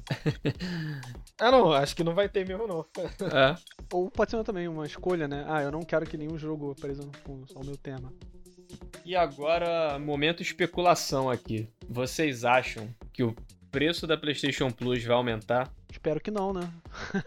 [1.39, 1.73] ah, não.
[1.73, 2.87] Acho que não vai ter mesmo, não.
[3.31, 3.55] é.
[3.93, 5.45] Ou pode ser também uma escolha, né?
[5.47, 8.13] Ah, eu não quero que nenhum jogo apareça no fundo, só o meu tema.
[9.05, 11.69] E agora, momento especulação aqui.
[11.89, 13.37] Vocês acham que o
[13.71, 15.71] preço da PlayStation Plus vai aumentar?
[15.93, 16.69] Espero que não, né?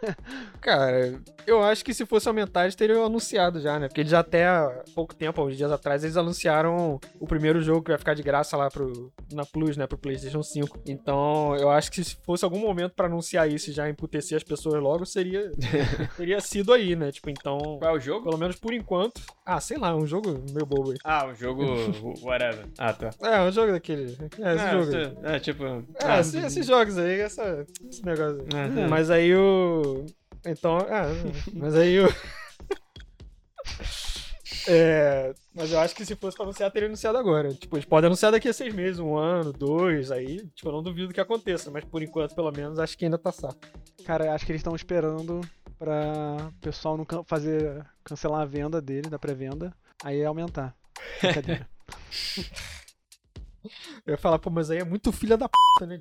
[0.60, 3.88] Cara, eu acho que se fosse aumentar, eles teriam anunciado já, né?
[3.88, 7.84] Porque eles já até há pouco tempo, uns dias atrás, eles anunciaram o primeiro jogo
[7.84, 9.86] que vai ficar de graça lá pro, na Plus, né?
[9.86, 10.82] Pro PlayStation 5.
[10.88, 14.43] Então, eu acho que se fosse algum momento para anunciar isso e já emputecer as
[14.43, 15.51] pessoas logo, seria
[16.17, 17.12] teria sido aí, né?
[17.12, 17.78] Tipo, então.
[17.80, 18.25] Qual é o jogo?
[18.25, 19.21] Pelo menos por enquanto.
[19.45, 20.97] Ah, sei lá, um jogo meio bobo aí.
[21.04, 21.63] Ah, um jogo
[22.23, 22.65] whatever.
[22.78, 23.12] Ah, tá.
[23.21, 24.17] É, um jogo daquele.
[24.39, 25.19] É, esse é, jogo.
[25.23, 25.65] É, tipo.
[25.65, 28.45] É, ah, esses, esses jogos aí, essa, esse negócio.
[28.63, 28.87] Uhum.
[28.89, 30.05] Mas aí o.
[30.45, 30.77] Então.
[30.77, 31.07] Ah,
[31.53, 32.07] mas aí o.
[34.67, 37.53] É, mas eu acho que se fosse pra anunciar, teria anunciado agora.
[37.53, 40.81] Tipo, eles podem anunciar daqui a seis meses, um ano, dois, aí, tipo, eu não
[40.81, 43.59] duvido que aconteça, mas por enquanto, pelo menos, acho que ainda tá saco.
[44.05, 45.41] Cara, acho que eles estão esperando
[45.77, 49.71] pra o pessoal não fazer cancelar a venda dele, da pré-venda,
[50.03, 50.75] aí aumentar.
[51.21, 51.69] Brincadeira.
[54.05, 55.99] eu ia falar, pô, mas aí é muito filha da p, né?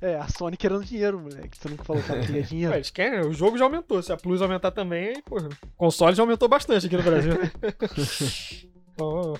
[0.00, 1.56] É, a Sony querendo dinheiro, moleque.
[1.56, 2.72] Você nunca falou que ela queria dinheiro.
[2.72, 4.02] Ué, eles querem, o jogo já aumentou.
[4.02, 7.32] Se a Plus aumentar também, aí, pô, o console já aumentou bastante aqui no Brasil.
[9.00, 9.36] oh.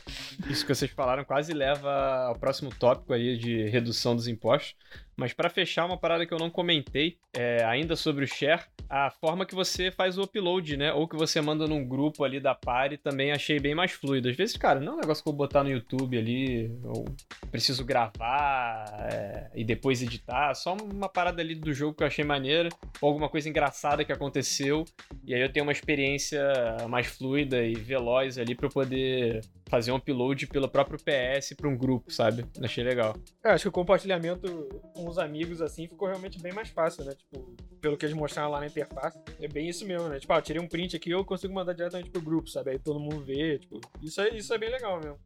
[0.48, 4.74] Isso que vocês falaram quase leva ao próximo tópico aí de redução dos impostos.
[5.20, 9.10] Mas para fechar, uma parada que eu não comentei, é, ainda sobre o share, a
[9.10, 10.94] forma que você faz o upload, né?
[10.94, 14.30] Ou que você manda num grupo ali da party, também achei bem mais fluido.
[14.30, 17.04] Às vezes, cara, não é um negócio que eu vou botar no YouTube ali, ou
[17.50, 20.54] preciso gravar é, e depois editar.
[20.54, 24.12] Só uma parada ali do jogo que eu achei maneira, ou alguma coisa engraçada que
[24.12, 24.86] aconteceu.
[25.22, 26.42] E aí eu tenho uma experiência
[26.88, 31.76] mais fluida e veloz ali para poder fazer um upload pelo próprio PS para um
[31.76, 32.44] grupo, sabe?
[32.62, 33.16] Achei legal.
[33.42, 37.14] Eu acho que o compartilhamento com os amigos assim ficou realmente bem mais fácil, né?
[37.14, 39.18] Tipo, pelo que eles mostraram lá na interface.
[39.40, 40.18] É bem isso mesmo, né?
[40.18, 42.72] Tipo, ah, eu tirei um print aqui eu consigo mandar diretamente pro grupo, sabe?
[42.72, 45.18] Aí todo mundo vê, tipo, isso é, isso é bem legal mesmo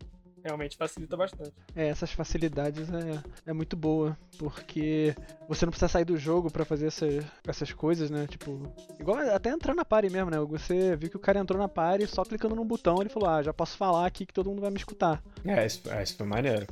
[0.45, 1.53] realmente facilita bastante.
[1.75, 5.17] É, essas facilidades é, é muito boa, porque
[5.49, 7.07] você não precisa sair do jogo para fazer essa,
[7.47, 8.27] essas coisas, né?
[8.27, 8.61] Tipo,
[9.01, 10.39] igual até entrar na party mesmo, né?
[10.41, 13.43] Você viu que o cara entrou na party só clicando num botão, ele falou: "Ah,
[13.43, 15.23] já posso falar aqui que todo mundo vai me escutar".
[15.45, 16.67] É, isso, é, isso foi maneiro.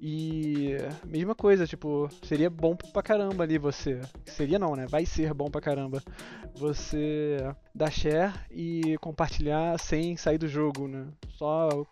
[0.00, 4.00] E mesma coisa, tipo, seria bom pra caramba ali você.
[4.26, 4.86] Seria não, né?
[4.86, 6.02] Vai ser bom pra caramba.
[6.54, 7.38] Você
[7.74, 11.06] dar share e compartilhar sem sair do jogo, né?
[11.30, 11.84] Só,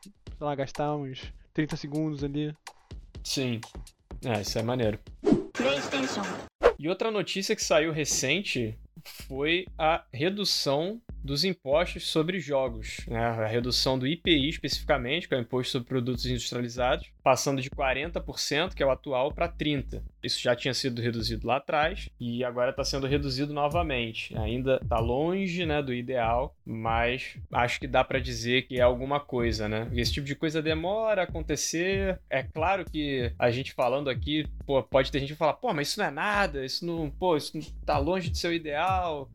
[0.45, 2.55] sei lá, gastar uns 30 segundos ali.
[3.23, 3.61] Sim.
[4.23, 4.99] É, isso é maneiro.
[6.79, 8.79] E outra notícia que saiu recente
[9.27, 13.19] foi a redução dos impostos sobre jogos, né?
[13.19, 18.75] a redução do IPI especificamente, que é o Imposto sobre Produtos Industrializados, passando de 40%,
[18.75, 20.03] que é o atual, para 30%.
[20.23, 24.37] Isso já tinha sido reduzido lá atrás e agora está sendo reduzido novamente.
[24.39, 29.21] Ainda está longe né, do ideal, mas acho que dá para dizer que é alguma
[29.21, 29.91] coisa, né?
[29.95, 32.19] Esse tipo de coisa demora a acontecer.
[32.31, 35.89] É claro que a gente falando aqui, pô, pode ter gente que falar, pô, mas
[35.89, 39.31] isso não é nada, isso não, pô, isso está longe do seu ideal.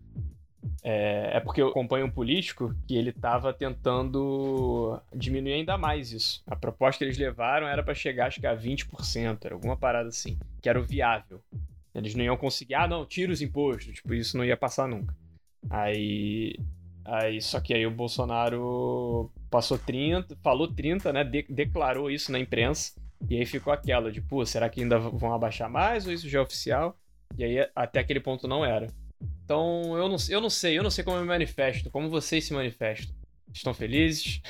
[0.84, 6.42] É, é, porque eu acompanho um político que ele estava tentando diminuir ainda mais isso.
[6.48, 10.10] A proposta que eles levaram era para chegar, acho que a 20%, era alguma parada
[10.10, 11.42] assim, que era o viável.
[11.94, 15.16] Eles não iam conseguir, ah, não, tira os impostos, tipo, isso não ia passar nunca.
[15.70, 16.56] Aí,
[17.04, 22.40] aí só que aí o Bolsonaro passou 30, falou 30, né, de, declarou isso na
[22.40, 22.94] imprensa,
[23.28, 26.40] e aí ficou aquela de, pô, será que ainda vão abaixar mais ou isso já
[26.40, 26.98] é oficial?
[27.38, 28.88] E aí até aquele ponto não era.
[29.50, 32.46] Então, eu não, eu não sei, eu não sei como eu me manifesto, como vocês
[32.46, 33.16] se manifestam.
[33.52, 34.44] Estão felizes?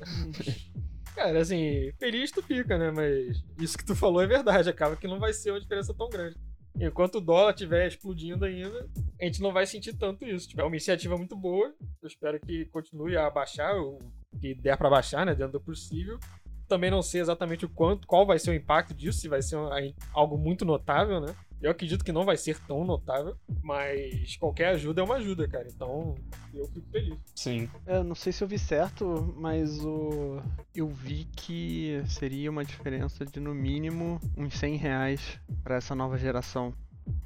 [1.14, 2.90] Cara, assim, feliz tu fica, né?
[2.90, 6.08] Mas isso que tu falou é verdade, acaba que não vai ser uma diferença tão
[6.08, 6.38] grande.
[6.80, 8.88] Enquanto o dólar estiver explodindo ainda,
[9.20, 10.48] a gente não vai sentir tanto isso.
[10.48, 11.74] Tipo, é uma iniciativa muito boa.
[12.00, 13.98] Eu espero que continue a baixar, o
[14.40, 15.34] que der para baixar, né?
[15.34, 16.18] Dentro do possível.
[16.66, 19.58] Também não sei exatamente o quanto, qual vai ser o impacto disso, se vai ser
[20.14, 21.36] algo muito notável, né?
[21.60, 25.66] Eu acredito que não vai ser tão notável, mas qualquer ajuda é uma ajuda, cara.
[25.68, 26.14] Então
[26.54, 27.18] eu fico feliz.
[27.34, 27.68] Sim.
[27.86, 30.40] É, não sei se eu vi certo, mas o...
[30.74, 36.16] eu vi que seria uma diferença de no mínimo uns 100 reais pra essa nova
[36.16, 36.74] geração.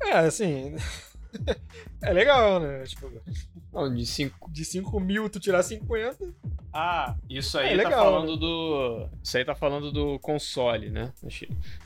[0.03, 0.75] É, assim.
[2.03, 2.85] é legal, né?
[2.85, 3.11] Tipo,
[3.73, 4.51] Não, de 5.
[4.51, 6.17] de 5 mil tu tirar 50.
[6.73, 9.09] Ah, isso aí É tá legal, falando do.
[9.23, 11.13] Isso aí tá falando do console, né?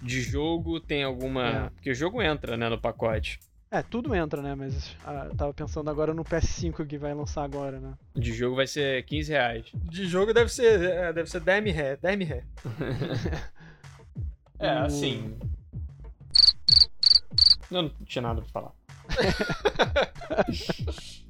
[0.01, 1.49] De jogo tem alguma.
[1.49, 1.71] É.
[1.71, 3.39] Porque o jogo entra, né, no pacote.
[3.71, 4.55] É, tudo entra, né?
[4.55, 7.93] Mas ah, eu tava pensando agora no PS5 que vai lançar agora, né?
[8.17, 9.67] De jogo vai ser 15 reais.
[9.75, 12.45] De jogo deve ser, é, deve ser 10 ré, 10 ré.
[14.61, 15.39] É, assim.
[17.71, 18.73] Eu não tinha nada pra falar.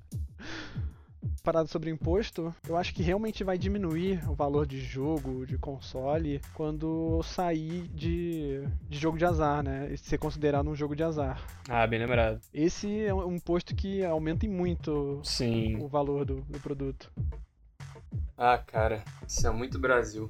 [1.42, 6.42] Parado sobre imposto, eu acho que realmente vai diminuir o valor de jogo, de console,
[6.52, 9.96] quando sair de, de jogo de azar, né?
[9.96, 11.42] Ser considerado um jogo de azar.
[11.66, 12.38] Ah, bem lembrado.
[12.52, 15.78] Esse é um imposto que aumenta muito Sim.
[15.80, 17.10] o valor do, do produto.
[18.36, 20.28] Ah, cara, isso é muito Brasil.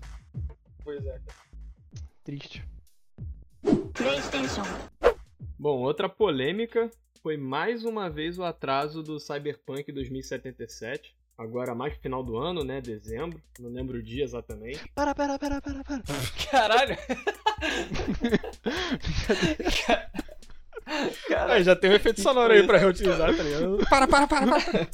[0.85, 1.21] Pois é.
[2.23, 2.65] Triste.
[3.93, 4.63] PlayStation.
[5.59, 6.89] Bom, outra polêmica
[7.29, 11.15] foi mais uma vez o atraso do Cyberpunk 2077.
[11.37, 12.81] Agora mais pro final do ano, né?
[12.81, 13.39] Dezembro.
[13.61, 14.89] Não lembro o dia exatamente.
[14.97, 16.03] Para, para, para, para, para.
[16.51, 16.97] Caralho!
[21.51, 23.77] Aí já tem um efeito sonoro aí pra reutilizar, tá ligado?
[23.91, 24.89] Para, para, para, para.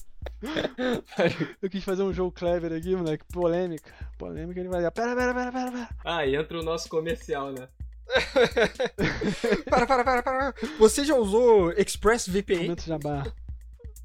[1.63, 3.25] Eu quis fazer um jogo clever aqui, moleque.
[3.33, 3.93] Polêmica.
[4.19, 4.91] Polêmica ele vai dar.
[4.91, 5.89] Pera, pera, pera, pera, pera.
[6.05, 7.69] Ah, e entra o nosso comercial, né?
[9.69, 10.55] Para, para, para, para.
[10.79, 12.63] Você já usou ExpressVPN?
[12.63, 13.25] Momento jabá.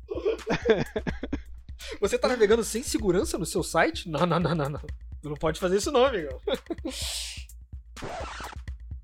[2.00, 4.10] Você tá navegando sem segurança no seu site?
[4.10, 4.82] Não, não, não, não, não.
[5.22, 6.40] Tu não pode fazer isso não, amigão.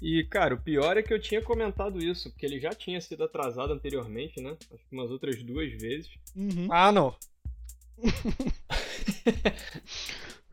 [0.02, 3.24] E, cara, o pior é que eu tinha comentado isso, porque ele já tinha sido
[3.24, 4.56] atrasado anteriormente, né?
[4.74, 6.10] Acho que umas outras duas vezes.
[6.36, 6.68] Uhum.
[6.72, 7.16] Ah, não.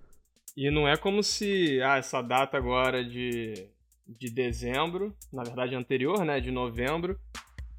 [0.56, 3.66] E não é como se, ah, essa data agora de,
[4.06, 7.18] de dezembro, na verdade anterior, né, de novembro,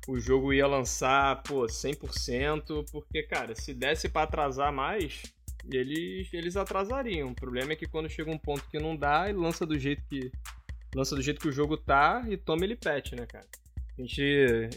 [0.07, 5.21] o jogo ia lançar, pô, 100%, porque, cara, se desse pra atrasar mais,
[5.71, 7.31] eles, eles atrasariam.
[7.31, 10.03] O problema é que quando chega um ponto que não dá, ele lança do jeito
[10.09, 10.31] que
[10.93, 13.47] lança do jeito que o jogo tá e toma ele patch, né, cara?
[13.97, 14.21] A gente,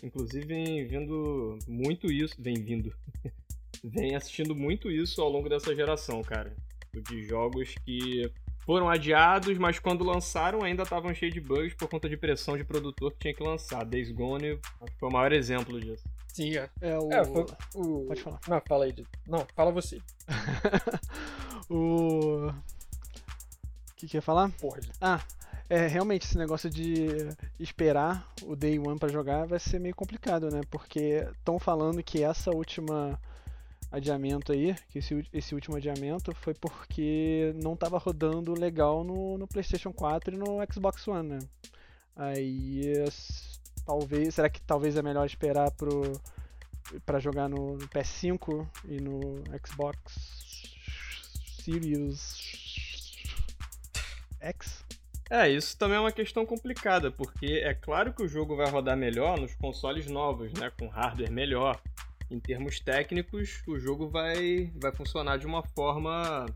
[0.03, 2.95] inclusive, vem vindo muito isso, vem vindo,
[3.83, 6.55] vem assistindo muito isso ao longo dessa geração, cara
[7.03, 8.31] de jogos que
[8.67, 12.65] foram adiados, mas quando lançaram ainda estavam cheios de bugs por conta de pressão de
[12.65, 13.85] produtor que tinha que lançar.
[13.85, 14.59] Days Gone
[14.99, 16.05] foi o maior exemplo disso.
[16.27, 16.69] Sim, é.
[16.81, 17.11] É o.
[17.13, 17.47] É, foi
[17.77, 18.05] o...
[18.07, 18.41] Pode falar.
[18.49, 18.93] Não, fala aí.
[18.93, 19.09] Dito.
[19.27, 20.03] Não, fala você.
[21.71, 22.53] o.
[23.89, 24.51] O que, que ia falar?
[24.51, 24.93] Dito.
[25.01, 25.23] Ah,
[25.71, 27.07] é, realmente esse negócio de
[27.59, 30.61] esperar o Day One pra jogar vai ser meio complicado, né?
[30.71, 33.19] Porque estão falando que essa última
[33.91, 39.47] adiamento aí, que esse, esse último adiamento foi porque não estava rodando legal no, no
[39.47, 41.39] PlayStation 4 e no Xbox One, né?
[42.15, 42.93] Aí
[43.85, 46.03] talvez, será que talvez é melhor esperar pro
[47.05, 49.99] para jogar no, no PS5 e no Xbox
[51.63, 52.47] Series
[54.41, 54.85] X?
[55.29, 58.97] É, isso também é uma questão complicada, porque é claro que o jogo vai rodar
[58.97, 61.81] melhor nos consoles novos, né, com hardware melhor.
[62.31, 66.47] Em termos técnicos, o jogo vai, vai funcionar de uma forma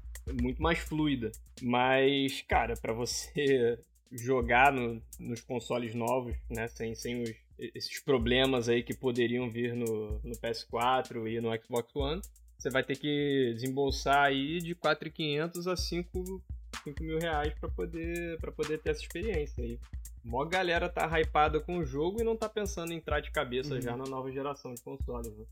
[0.40, 1.30] muito mais fluida.
[1.62, 3.78] Mas, cara, para você
[4.10, 9.74] jogar no, nos consoles novos, né, sem, sem os, esses problemas aí que poderiam vir
[9.74, 12.20] no, no PS4 e no Xbox One,
[12.58, 16.42] você vai ter que desembolsar aí de 4.500 a 5,
[16.84, 19.78] 5 mil reais para poder, pra poder ter essa experiência aí.
[20.22, 23.74] Mó galera tá hypada com o jogo e não tá pensando em entrar de cabeça
[23.76, 23.80] Uhum.
[23.80, 25.34] já na nova geração de consoles.
[25.34, 25.44] Né?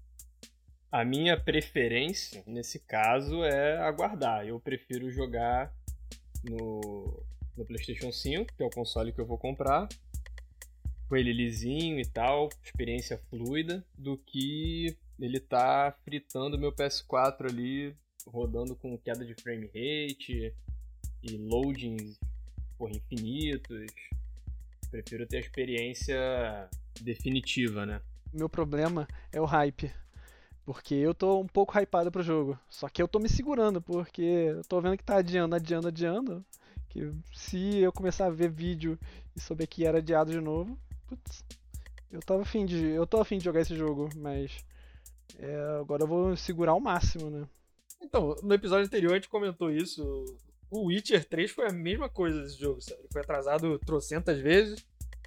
[0.91, 4.47] A minha preferência, nesse caso, é aguardar.
[4.47, 5.71] Eu prefiro jogar
[6.43, 7.23] no,
[7.55, 9.87] no PlayStation 5, que é o console que eu vou comprar,
[11.07, 17.95] com ele lisinho e tal, experiência fluida, do que ele tá fritando meu PS4 ali,
[18.27, 20.55] rodando com queda de frame rate
[21.23, 22.19] e loadings
[22.79, 23.93] por infinitos.
[24.91, 26.71] Prefiro ter a experiência
[27.03, 28.01] definitiva, né?
[28.33, 29.93] Meu problema é o hype.
[30.69, 32.59] Porque eu tô um pouco hypado pro jogo.
[32.69, 36.45] Só que eu tô me segurando, porque eu tô vendo que tá adiando, adiando, adiando.
[36.91, 38.99] Que se eu começar a ver vídeo
[39.35, 41.43] e souber que era adiado de novo, putz,
[42.13, 42.85] eu tava afim de.
[42.85, 44.63] Eu tô afim de jogar esse jogo, mas.
[45.39, 47.49] é, agora eu vou segurar ao máximo, né?
[48.03, 50.03] Então, no episódio anterior a gente comentou isso.
[50.71, 53.01] O Witcher 3 foi a mesma coisa desse jogo, sabe?
[53.01, 54.85] Ele foi atrasado trocentas vezes.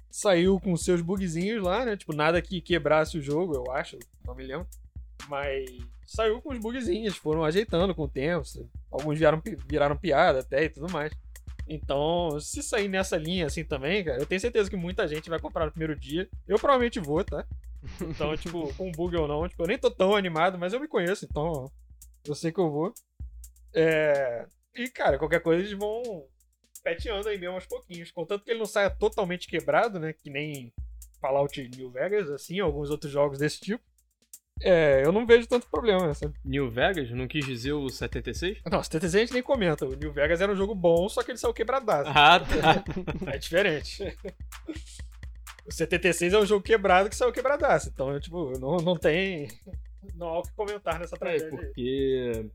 [0.08, 1.96] saiu com seus bugzinhos lá, né?
[1.96, 4.68] Tipo, nada que quebrasse o jogo, eu acho, não me lembro.
[5.28, 5.70] Mas
[6.06, 8.44] saiu com os bugzinhos, foram ajeitando com o tempo.
[8.90, 11.12] Alguns viraram, viraram piada até e tudo mais.
[11.68, 15.38] Então, se sair nessa linha assim também, cara, eu tenho certeza que muita gente vai
[15.38, 16.28] comprar no primeiro dia.
[16.46, 17.46] Eu provavelmente vou, tá?
[18.00, 20.88] Então, tipo, com bug ou não, tipo, eu nem tô tão animado, mas eu me
[20.88, 21.70] conheço, então
[22.26, 22.92] eu sei que eu vou.
[23.74, 24.46] É...
[24.74, 26.26] E, cara, qualquer coisa eles vão
[26.82, 28.10] peteando aí mesmo aos pouquinhos.
[28.10, 30.12] Contanto que ele não saia totalmente quebrado, né?
[30.12, 30.72] Que nem
[31.20, 33.84] Fallout New Vegas, assim, alguns outros jogos desse tipo.
[34.64, 36.34] É, eu não vejo tanto problema, sabe?
[36.44, 37.10] New Vegas?
[37.10, 38.58] Não quis dizer o 76?
[38.70, 39.84] Não, o 76 a gente nem comenta.
[39.86, 42.10] O New Vegas era um jogo bom, só que ele saiu quebradaço.
[42.14, 42.84] Ah, tá.
[43.32, 44.16] é diferente.
[45.66, 47.88] O 76 é um jogo quebrado que saiu quebradaço.
[47.92, 49.48] Então, tipo, não, não tem.
[50.14, 51.46] Não há o que comentar nessa É, tragédia.
[51.48, 51.56] aí.
[51.66, 52.46] porque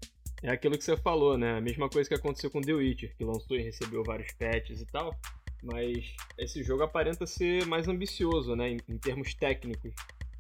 [0.44, 1.58] é aquilo que você falou, né?
[1.58, 4.86] A mesma coisa que aconteceu com The Witcher, que lançou e recebeu vários patches e
[4.86, 5.16] tal.
[5.64, 8.70] Mas esse jogo aparenta ser mais ambicioso, né?
[8.72, 9.92] Em, em termos técnicos.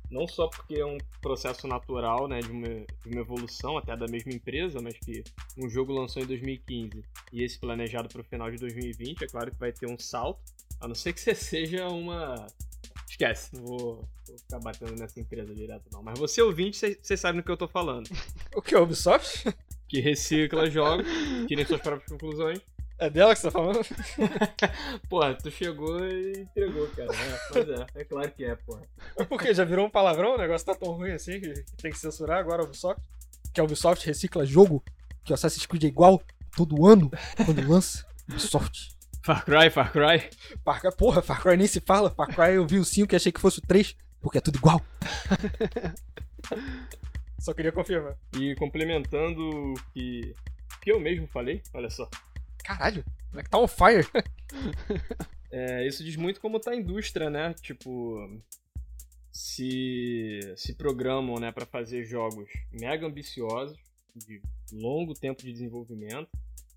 [0.09, 2.39] Não só porque é um processo natural, né?
[2.39, 5.23] De uma, de uma evolução até da mesma empresa, mas que
[5.57, 7.03] um jogo lançou em 2015
[7.33, 10.41] e esse planejado para o final de 2020, é claro que vai ter um salto.
[10.79, 12.47] A não ser que você seja uma.
[13.09, 16.03] Esquece, não vou, vou ficar batendo nessa empresa direto, não.
[16.03, 18.09] Mas você ouvinte, você sabe no que eu tô falando.
[18.55, 18.75] O que?
[18.75, 19.45] A Ubisoft?
[19.87, 21.05] Que recicla jogos,
[21.47, 22.59] tirem suas próprias conclusões.
[22.99, 23.79] É dela que você tá falando?
[25.07, 27.09] Porra, tu chegou e entregou, cara.
[27.13, 28.81] É, mas é, é claro que é, porra.
[29.29, 29.53] Por quê?
[29.53, 30.33] Já virou um palavrão?
[30.33, 33.01] O negócio tá tão ruim assim que, tem que censurar agora a Ubisoft?
[33.53, 34.83] Que a Ubisoft recicla jogo?
[35.23, 36.21] Que o Assassin's Creed é igual
[36.55, 37.11] todo ano
[37.45, 38.03] quando lança?
[38.27, 38.97] Ubisoft.
[39.23, 40.29] Far Cry, Far Cry.
[40.63, 42.09] Far Cry, porra, Far Cry nem se fala.
[42.09, 44.57] Far Cry eu vi o 5 e achei que fosse o 3, porque é tudo
[44.57, 44.81] igual.
[47.37, 48.15] Só queria confirmar.
[48.39, 50.33] E complementando o que,
[50.81, 52.09] que eu mesmo falei, olha só.
[52.67, 54.05] Caralho, como é que tá on fire?
[55.49, 57.53] É, isso diz muito como tá a indústria, né?
[57.61, 58.29] Tipo,
[59.31, 63.79] se se programam, né, para fazer jogos mega ambiciosos,
[64.13, 64.41] de
[64.73, 66.29] longo tempo de desenvolvimento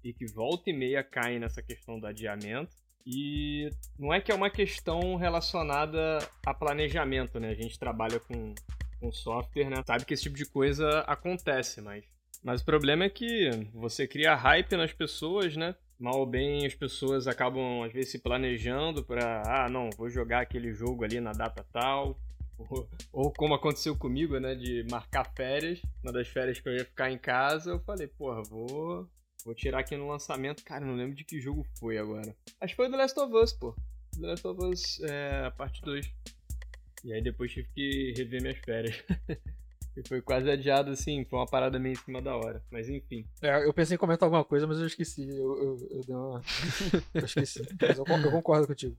[0.05, 2.71] e que volta e meia caem nessa questão do adiamento.
[3.05, 3.69] E
[3.99, 7.51] não é que é uma questão relacionada a planejamento, né?
[7.51, 8.55] A gente trabalha com,
[9.01, 9.83] com software, né?
[9.85, 12.05] Sabe que esse tipo de coisa acontece, mas
[12.43, 15.75] mas o problema é que você cria hype nas pessoas, né?
[15.99, 20.41] Mal ou bem as pessoas acabam às vezes se planejando pra, ah, não, vou jogar
[20.41, 22.19] aquele jogo ali na data tal.
[22.59, 26.85] Ou, ou como aconteceu comigo, né, de marcar férias, uma das férias que eu ia
[26.85, 29.09] ficar em casa, eu falei, porra, vou
[29.45, 30.65] vou tirar aqui no lançamento.
[30.65, 32.35] Cara, não lembro de que jogo foi agora.
[32.61, 33.75] Acho que foi do Last of Us, pô.
[34.19, 36.13] The Last of Us, é, parte 2.
[37.05, 39.03] E aí depois tive que rever minhas férias.
[39.97, 42.63] E foi quase adiado, assim, foi uma parada meio em cima da hora.
[42.71, 43.27] Mas enfim.
[43.43, 45.29] É, eu pensei em comentar alguma coisa, mas eu esqueci.
[45.29, 46.41] Eu, eu, eu dei uma.
[47.15, 47.63] eu esqueci.
[47.81, 48.97] Mas eu, eu concordo contigo.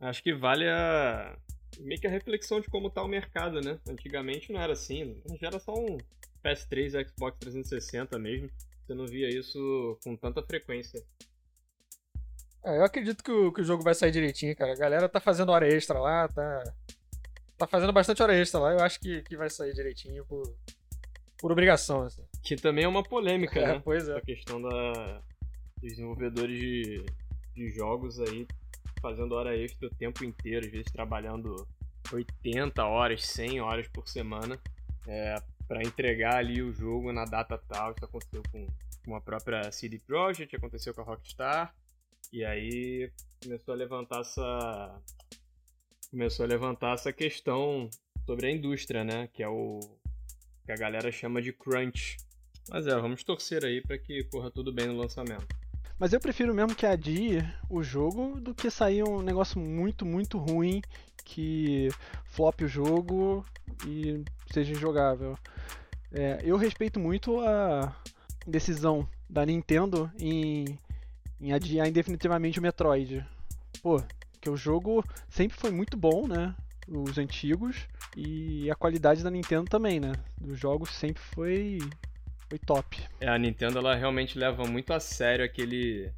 [0.00, 1.36] Acho que vale a.
[1.78, 3.78] meio que a reflexão de como tá o mercado, né?
[3.88, 5.20] Antigamente não era assim.
[5.40, 5.98] Já era só um
[6.42, 8.50] PS3 e Xbox 360 mesmo.
[8.84, 11.02] Você não via isso com tanta frequência.
[12.64, 14.72] É, eu acredito que o, que o jogo vai sair direitinho, cara.
[14.72, 16.62] A galera tá fazendo hora extra lá, tá.
[17.62, 18.72] Tá fazendo bastante hora extra lá.
[18.72, 20.42] Eu acho que, que vai sair direitinho por,
[21.38, 22.24] por obrigação, assim.
[22.42, 23.82] Que também é uma polêmica, É, né?
[23.84, 24.16] pois é.
[24.16, 25.22] A questão da
[25.80, 27.06] dos desenvolvedores de,
[27.54, 28.48] de jogos aí
[29.00, 31.54] fazendo hora extra o tempo inteiro, às vezes trabalhando
[32.12, 34.58] 80 horas, 100 horas por semana
[35.06, 35.36] é,
[35.68, 37.92] para entregar ali o jogo na data tal.
[37.92, 38.66] Isso aconteceu com,
[39.04, 41.72] com a própria CD Projekt, aconteceu com a Rockstar,
[42.32, 43.08] e aí
[43.40, 45.00] começou a levantar essa
[46.12, 47.88] começou a levantar essa questão
[48.26, 49.30] sobre a indústria, né?
[49.32, 49.80] Que é o
[50.66, 52.18] que a galera chama de crunch.
[52.68, 55.46] Mas é, vamos torcer aí para que corra tudo bem no lançamento.
[55.98, 60.36] Mas eu prefiro mesmo que adie o jogo do que sair um negócio muito, muito
[60.36, 60.82] ruim
[61.24, 61.88] que
[62.26, 63.44] flop o jogo
[63.86, 65.36] e seja injogável.
[66.12, 67.96] É, eu respeito muito a
[68.46, 70.78] decisão da Nintendo em,
[71.40, 73.24] em adiar indefinitivamente o Metroid.
[73.82, 74.02] Pô,
[74.42, 76.54] que o jogo sempre foi muito bom, né?
[76.88, 77.86] Os antigos
[78.16, 80.12] e a qualidade da Nintendo também, né?
[80.38, 81.78] Dos jogos sempre foi,
[82.48, 83.00] foi top.
[83.20, 86.10] É, a Nintendo ela realmente leva muito a sério aquele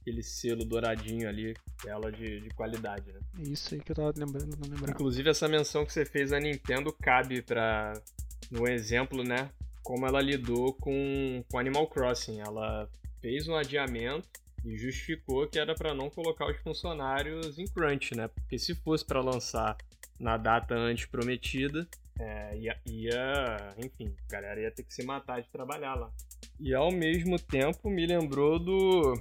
[0.00, 1.54] aquele selo douradinho ali
[1.84, 3.20] dela de, de qualidade, né?
[3.38, 4.90] É isso aí que eu tava lembrando, não lembrava.
[4.90, 7.92] Inclusive essa menção que você fez à Nintendo cabe para
[8.50, 9.50] no exemplo, né,
[9.82, 12.40] como ela lidou com, com Animal Crossing.
[12.40, 12.88] Ela
[13.20, 14.28] fez um adiamento
[14.64, 18.28] e justificou que era para não colocar os funcionários em crunch, né?
[18.28, 19.76] Porque se fosse para lançar
[20.18, 21.86] na data antes prometida,
[22.18, 26.10] é, ia, ia, enfim, a galera ia ter que se matar de trabalhar lá.
[26.58, 29.14] E ao mesmo tempo me lembrou do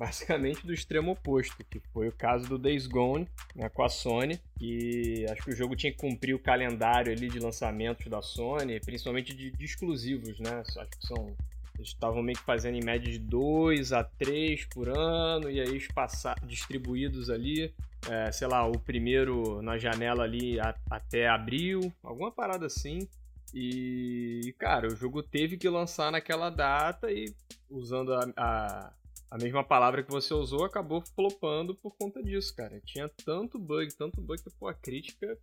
[0.00, 4.40] basicamente do extremo oposto, que foi o caso do Days Gone né, com a Sony,
[4.58, 8.80] e acho que o jogo tinha que cumprir o calendário ali de lançamentos da Sony,
[8.80, 10.62] principalmente de, de exclusivos, né?
[10.66, 11.36] Acho que são
[11.80, 15.76] eles estavam meio que fazendo em média de 2 a 3 por ano, e aí
[15.76, 17.74] espaçar, distribuídos ali,
[18.08, 23.08] é, sei lá, o primeiro na janela ali a, até abril, alguma parada assim.
[23.52, 27.34] E, cara, o jogo teve que lançar naquela data e,
[27.68, 28.92] usando a, a,
[29.30, 32.80] a mesma palavra que você usou, acabou flopando por conta disso, cara.
[32.84, 35.36] Tinha tanto bug, tanto bug que, pô, a crítica,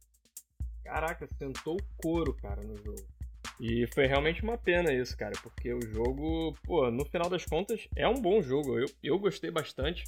[0.84, 3.17] caraca, sentou o couro, cara, no jogo.
[3.60, 7.88] E foi realmente uma pena isso, cara, porque o jogo, pô, no final das contas,
[7.96, 8.78] é um bom jogo.
[8.78, 10.04] Eu, eu gostei bastante,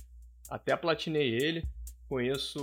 [0.50, 1.64] até platinei ele.
[2.08, 2.60] Conheço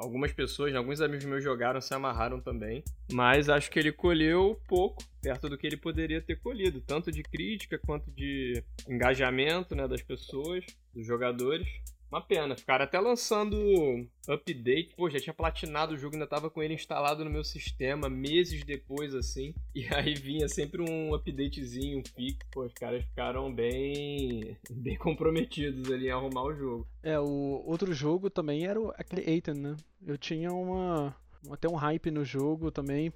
[0.00, 2.82] algumas pessoas, alguns amigos meus jogaram, se amarraram também.
[3.12, 7.22] Mas acho que ele colheu pouco, perto do que ele poderia ter colhido, tanto de
[7.22, 11.68] crítica quanto de engajamento né, das pessoas, dos jogadores.
[12.12, 12.54] Uma pena.
[12.54, 14.94] Ficaram até lançando update.
[14.94, 18.62] Pô, já tinha platinado o jogo, ainda tava com ele instalado no meu sistema meses
[18.64, 19.54] depois, assim.
[19.74, 22.36] E aí vinha sempre um updatezinho, um fix.
[22.50, 26.86] Pô, os caras ficaram bem, bem comprometidos ali em arrumar o jogo.
[27.02, 29.76] É, o outro jogo também era o, aquele Aiden, né?
[30.06, 31.16] Eu tinha uma.
[31.50, 33.10] até um hype no jogo também.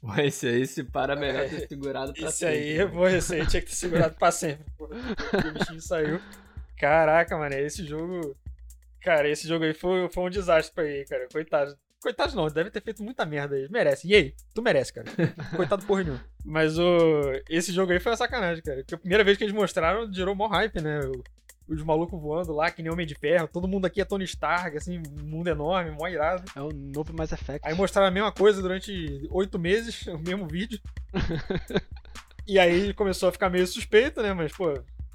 [0.00, 2.80] Pô, esse aí, se para melhor ter segurado pra Esse sempre.
[2.80, 4.64] aí, pô, esse aí tinha que ter segurado pra sempre.
[4.78, 4.88] Pô.
[4.88, 6.20] O bichinho saiu.
[6.78, 8.36] Caraca, mano, esse jogo.
[9.00, 11.26] Cara, esse jogo aí foi, foi um desastre pra ele, cara.
[11.32, 11.76] Coitado.
[12.00, 13.68] Coitado não, deve ter feito muita merda aí.
[13.68, 14.06] Merece.
[14.06, 14.34] E aí?
[14.54, 15.06] Tu merece, cara.
[15.56, 16.24] Coitado porra nenhuma.
[16.44, 17.32] Mas o.
[17.48, 18.78] Esse jogo aí foi uma sacanagem, cara.
[18.78, 21.00] Porque a primeira vez que eles mostraram, gerou mó hype, né?
[21.66, 23.48] Os malucos voando lá, que nem Homem de Ferro.
[23.48, 26.44] Todo mundo aqui é Tony Stark, assim, mundo enorme, mó irado.
[26.54, 27.66] É o novo Mass Effect.
[27.66, 30.80] Aí mostraram a mesma coisa durante oito meses, o mesmo vídeo.
[32.46, 34.32] e aí começou a ficar meio suspeito, né?
[34.32, 34.72] Mas, pô,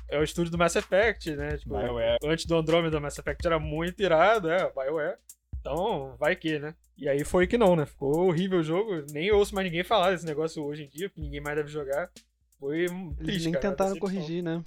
[0.09, 1.57] é o estúdio do Mass Effect, né?
[1.57, 2.17] Tipo, BioWare.
[2.23, 5.17] antes do Andromeda, o Mass Effect era muito irado, é, BioWare.
[5.59, 6.75] Então, vai que, né?
[6.97, 7.85] E aí foi que não, né?
[7.85, 9.05] Ficou horrível o jogo.
[9.11, 12.11] Nem ouço mais ninguém falar desse negócio hoje em dia, porque ninguém mais deve jogar.
[12.59, 14.63] Foi um Eles triste, nem cara, tentaram corrigir, né?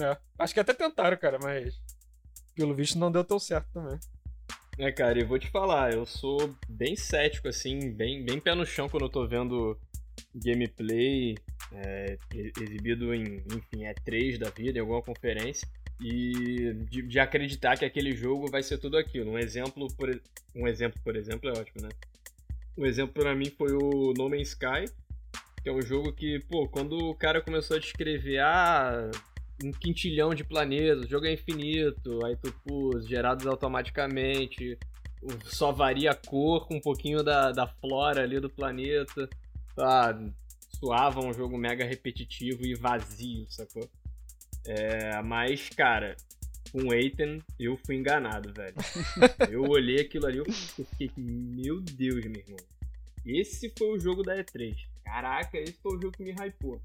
[0.00, 0.16] É.
[0.38, 1.80] Acho que até tentaram, cara, mas
[2.54, 3.98] pelo visto não deu tão certo também.
[4.78, 8.64] É, cara, e vou te falar, eu sou bem cético, assim, bem, bem pé no
[8.64, 9.76] chão quando eu tô vendo
[10.32, 11.36] gameplay
[11.72, 12.16] é,
[12.60, 15.68] exibido em, enfim, E3 da vida, em alguma conferência,
[16.00, 19.32] e de, de acreditar que aquele jogo vai ser tudo aquilo.
[19.32, 20.08] Um exemplo, por,
[20.54, 21.88] um exemplo, por exemplo, é ótimo, né?
[22.76, 24.84] Um exemplo pra mim foi o No Man's Sky,
[25.62, 29.10] que é um jogo que, pô, quando o cara começou a descrever, ah,
[29.62, 34.78] um quintilhão de planetas, o jogo é infinito, aí tu, pô, gerados automaticamente,
[35.44, 39.28] só varia a cor com um pouquinho da, da flora ali do planeta,
[39.76, 40.16] ah,
[40.78, 43.88] suava um jogo mega repetitivo e vazio, sacou?
[44.66, 46.16] É, mas, cara,
[46.70, 48.74] com Aiden eu fui enganado, velho.
[49.50, 52.58] eu olhei aquilo ali e fiquei, meu Deus, meu irmão.
[53.24, 54.76] Esse foi o jogo da E3.
[55.04, 56.80] Caraca, esse foi o jogo que me hypou.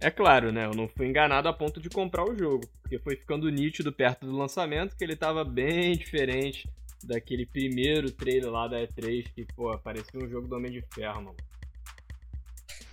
[0.00, 0.66] É claro, né?
[0.66, 4.26] Eu não fui enganado a ponto de comprar o jogo, porque foi ficando nítido perto
[4.26, 6.68] do lançamento que ele tava bem diferente
[7.02, 11.22] daquele primeiro trailer lá da E3, que, pô, parecia um jogo do Homem de Ferro,
[11.22, 11.36] mano.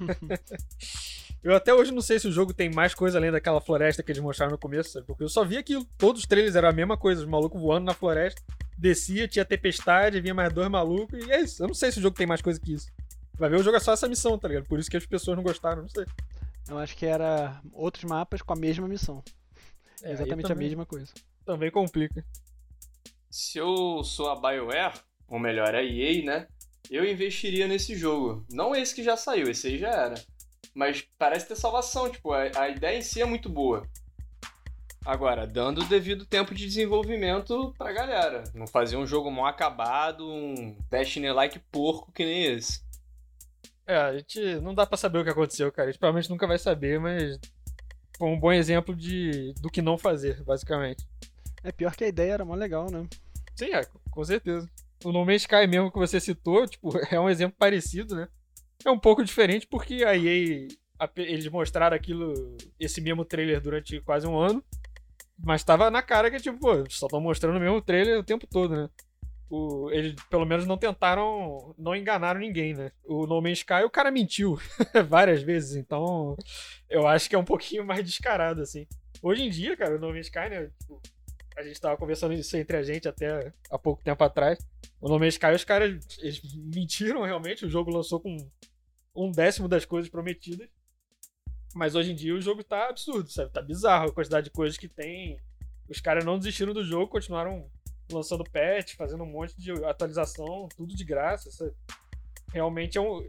[1.44, 4.12] Eu até hoje não sei se o jogo tem mais coisa além daquela floresta que
[4.12, 5.08] eles mostraram no começo, sabe?
[5.08, 5.84] Porque eu só vi aquilo.
[5.98, 8.40] Todos os trailers eram a mesma coisa, os malucos voando na floresta,
[8.78, 11.64] descia, tinha tempestade, vinha mais dois malucos, e é isso.
[11.64, 12.92] Eu não sei se o jogo tem mais coisa que isso.
[13.34, 14.68] Vai ver, o jogo é só essa missão, tá ligado?
[14.68, 16.06] Por isso que as pessoas não gostaram, não sei.
[16.70, 19.24] Eu acho que era outros mapas com a mesma missão.
[20.04, 21.12] É, aí Exatamente a também- mesma coisa.
[21.44, 22.24] Também complica.
[23.32, 26.48] Se eu sou a BioWare, ou melhor, a EA, né?
[26.90, 28.46] Eu investiria nesse jogo.
[28.52, 30.16] Não esse que já saiu, esse aí já era.
[30.74, 33.88] Mas parece ter salvação, tipo, a, a ideia em si é muito boa.
[35.04, 38.44] Agora, dando o devido tempo de desenvolvimento pra galera.
[38.54, 42.82] Não fazer um jogo mal acabado, um Destiny-like porco que nem esse.
[43.88, 45.90] É, a gente não dá pra saber o que aconteceu, cara.
[45.90, 47.40] A gente provavelmente nunca vai saber, mas
[48.16, 51.08] foi um bom exemplo de do que não fazer, basicamente.
[51.64, 53.08] É pior que a ideia era mó legal, né?
[53.56, 54.70] Sim, é, com certeza.
[55.04, 58.28] O No Man's Sky mesmo que você citou, tipo, é um exemplo parecido, né?
[58.86, 60.68] É um pouco diferente porque a EA,
[61.16, 64.64] eles mostraram aquilo, esse mesmo trailer durante quase um ano,
[65.44, 68.48] mas tava na cara que, tipo, pô, só estão mostrando o mesmo trailer o tempo
[68.48, 68.90] todo, né?
[69.50, 72.92] O, eles pelo menos não tentaram, não enganaram ninguém, né?
[73.04, 74.58] O No Man's Sky, o cara mentiu
[75.10, 76.38] várias vezes, então
[76.90, 78.88] eu acho que é um pouquinho mais descarado, assim.
[79.22, 80.72] Hoje em dia, cara, o No Man's Sky, né?
[80.80, 81.02] Tipo,
[81.56, 84.60] a gente tava conversando isso entre a gente até há pouco tempo atrás.
[85.00, 87.66] O No Man's Sky, os caras eles mentiram realmente.
[87.66, 88.38] O jogo lançou com
[89.16, 90.68] um décimo das coisas prometidas.
[91.74, 93.52] Mas hoje em dia o jogo tá absurdo, sabe?
[93.52, 95.40] Tá bizarro a quantidade de coisas que tem.
[95.90, 97.70] Os caras não desistiram do jogo, continuaram
[98.12, 101.50] lançando patch, fazendo um monte de atualização, tudo de graça.
[101.50, 101.74] Isso
[102.54, 103.28] realmente é um.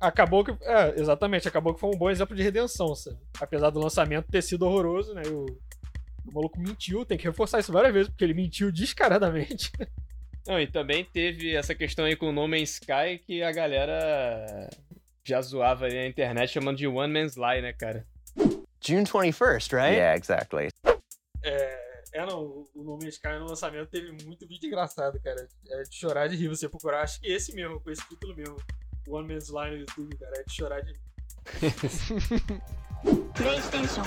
[0.00, 0.50] Acabou que.
[0.62, 3.18] É, exatamente, acabou que foi um bom exemplo de redenção, sabe?
[3.40, 5.22] Apesar do lançamento ter sido horroroso, né?
[5.26, 5.46] O,
[6.28, 9.72] o maluco mentiu, tem que reforçar isso várias vezes, porque ele mentiu descaradamente.
[10.46, 14.70] Não, e também teve essa questão aí com o No Man's Sky que a galera
[15.22, 18.06] já zoava ali na internet chamando de One Man's Lie, né, cara?
[18.80, 19.94] June 21st, right?
[19.94, 20.68] Yeah, exactly.
[21.42, 25.46] É, é não, o No Man's Sky no lançamento teve muito vídeo engraçado, cara.
[25.68, 27.02] É de chorar de rir você procurar.
[27.02, 28.56] Acho que esse mesmo, com esse título mesmo.
[29.06, 30.40] One Man's Lie no YouTube, cara.
[30.40, 31.00] É de chorar de rir.
[33.34, 34.02] PlayStation.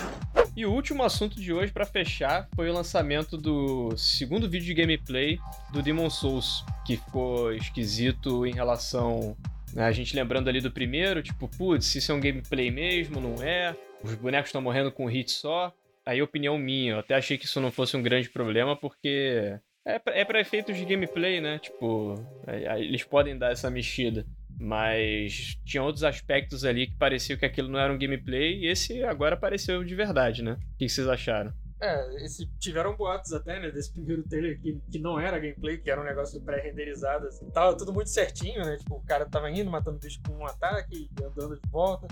[0.56, 4.74] E o último assunto de hoje, pra fechar, foi o lançamento do segundo vídeo de
[4.74, 5.40] gameplay
[5.72, 9.36] do Demon Souls, que ficou esquisito em relação.
[9.74, 13.42] né, a gente lembrando ali do primeiro, tipo, putz, isso é um gameplay mesmo, não
[13.42, 13.74] é?
[14.04, 15.72] Os bonecos estão morrendo com um hit só.
[16.06, 19.98] Aí, opinião minha, eu até achei que isso não fosse um grande problema, porque é
[19.98, 21.58] pra, é efeitos de gameplay, né?
[21.60, 22.16] Tipo,
[22.46, 24.26] é- é- eles podem dar essa mexida.
[24.60, 29.04] Mas tinha outros aspectos ali que pareciam que aquilo não era um gameplay, e esse
[29.04, 30.58] agora pareceu de verdade, né?
[30.74, 31.54] O que vocês acharam?
[31.82, 35.90] É, esse, tiveram boatos até, né, desse primeiro trailer que, que não era gameplay, que
[35.90, 37.50] era um negócio pré-renderizado, assim.
[37.50, 38.78] Tava tudo muito certinho, né?
[38.78, 42.08] Tipo, o cara tava indo, matando bicho com um ataque, andando de volta.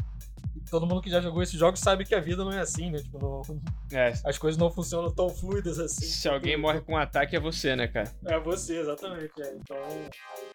[0.69, 2.99] Todo mundo que já jogou esses jogos sabe que a vida não é assim, né?
[2.99, 3.61] Tipo, não-
[3.91, 6.05] É, as coisas não funcionam tão fluidas assim.
[6.05, 8.11] se alguém morre com um ataque é você, né, cara?
[8.25, 9.31] É você, exatamente.
[9.41, 9.55] é.
[9.55, 9.77] Então,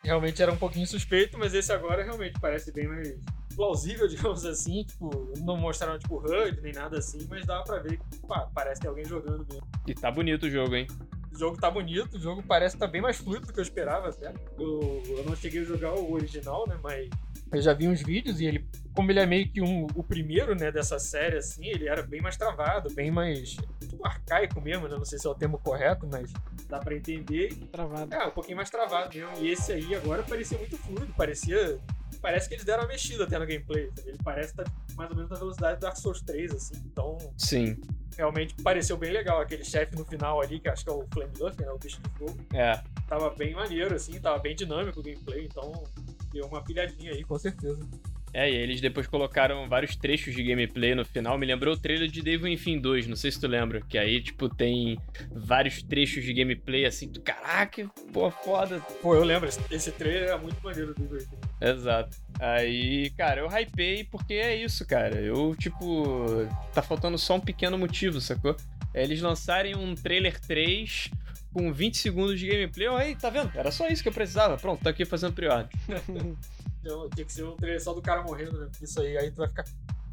[0.03, 3.17] realmente era um pouquinho suspeito, mas esse agora realmente parece bem mais
[3.57, 4.85] plausível, digamos assim.
[4.85, 8.81] Tipo, não mostraram, tipo, HUD nem nada assim, mas dava pra ver que, pá, parece
[8.81, 9.67] ter alguém jogando mesmo.
[9.87, 10.87] E tá bonito o jogo, hein?
[11.33, 14.09] O jogo tá bonito, o jogo parece estar bem mais fluido do que eu esperava
[14.11, 14.33] até.
[14.57, 17.09] Eu, eu não cheguei a jogar o original, né, mas
[17.53, 18.64] eu já vi uns vídeos e ele,
[18.95, 22.21] como ele é meio que um, o primeiro, né, dessa série, assim, ele era bem
[22.21, 23.57] mais travado, bem mais
[24.03, 24.97] arcaico mesmo, né?
[24.97, 26.33] Não sei se é o termo correto, mas
[26.69, 27.55] dá pra entender.
[27.73, 28.15] Travado.
[28.15, 29.33] É, um pouquinho mais travado mesmo.
[29.41, 31.79] E esse aí agora parecia muito fluido, parecia.
[32.21, 33.91] Parece que eles deram uma mexida até no gameplay.
[33.95, 34.09] sabe?
[34.09, 34.65] Ele parece estar
[34.97, 36.75] mais ou menos na velocidade do Dark Souls 3, assim.
[36.87, 37.81] Então, Sim.
[38.17, 39.41] realmente pareceu bem legal.
[39.41, 41.73] Aquele chefe no final ali, que acho que é o Flame Lurker, né?
[41.73, 42.39] O bicho de fogo.
[42.53, 42.81] É.
[43.09, 45.85] Tava bem maneiro, assim, tava bem dinâmico o gameplay, então
[46.33, 47.87] deu uma pilhadinha aí, com certeza.
[48.35, 51.39] É, e eles depois colocaram vários trechos de gameplay no final.
[51.39, 53.81] Me lembrou o trailer de Devil Enfim 2, não sei se tu lembra.
[53.81, 54.99] Que aí, tipo, tem
[55.31, 58.81] vários trechos de gameplay assim, tu, caraca, pô, foda.
[59.01, 61.39] Pô, eu lembro, esse, trailer é muito maneiro do Devil.
[61.61, 62.17] Exato.
[62.41, 65.21] Aí, cara, eu hypei porque é isso, cara.
[65.21, 68.57] Eu, tipo, tá faltando só um pequeno motivo, sacou?
[68.93, 71.09] É eles lançarem um trailer 3
[71.53, 72.89] com 20 segundos de gameplay.
[72.89, 73.53] Aí, tá vendo?
[73.55, 74.57] Era só isso que eu precisava.
[74.57, 75.69] Pronto, tô aqui fazendo pre-order.
[76.85, 78.69] Então, tinha que ser um trailer só do cara morrendo, né?
[78.83, 79.65] Isso aí, aí tu vai ficar.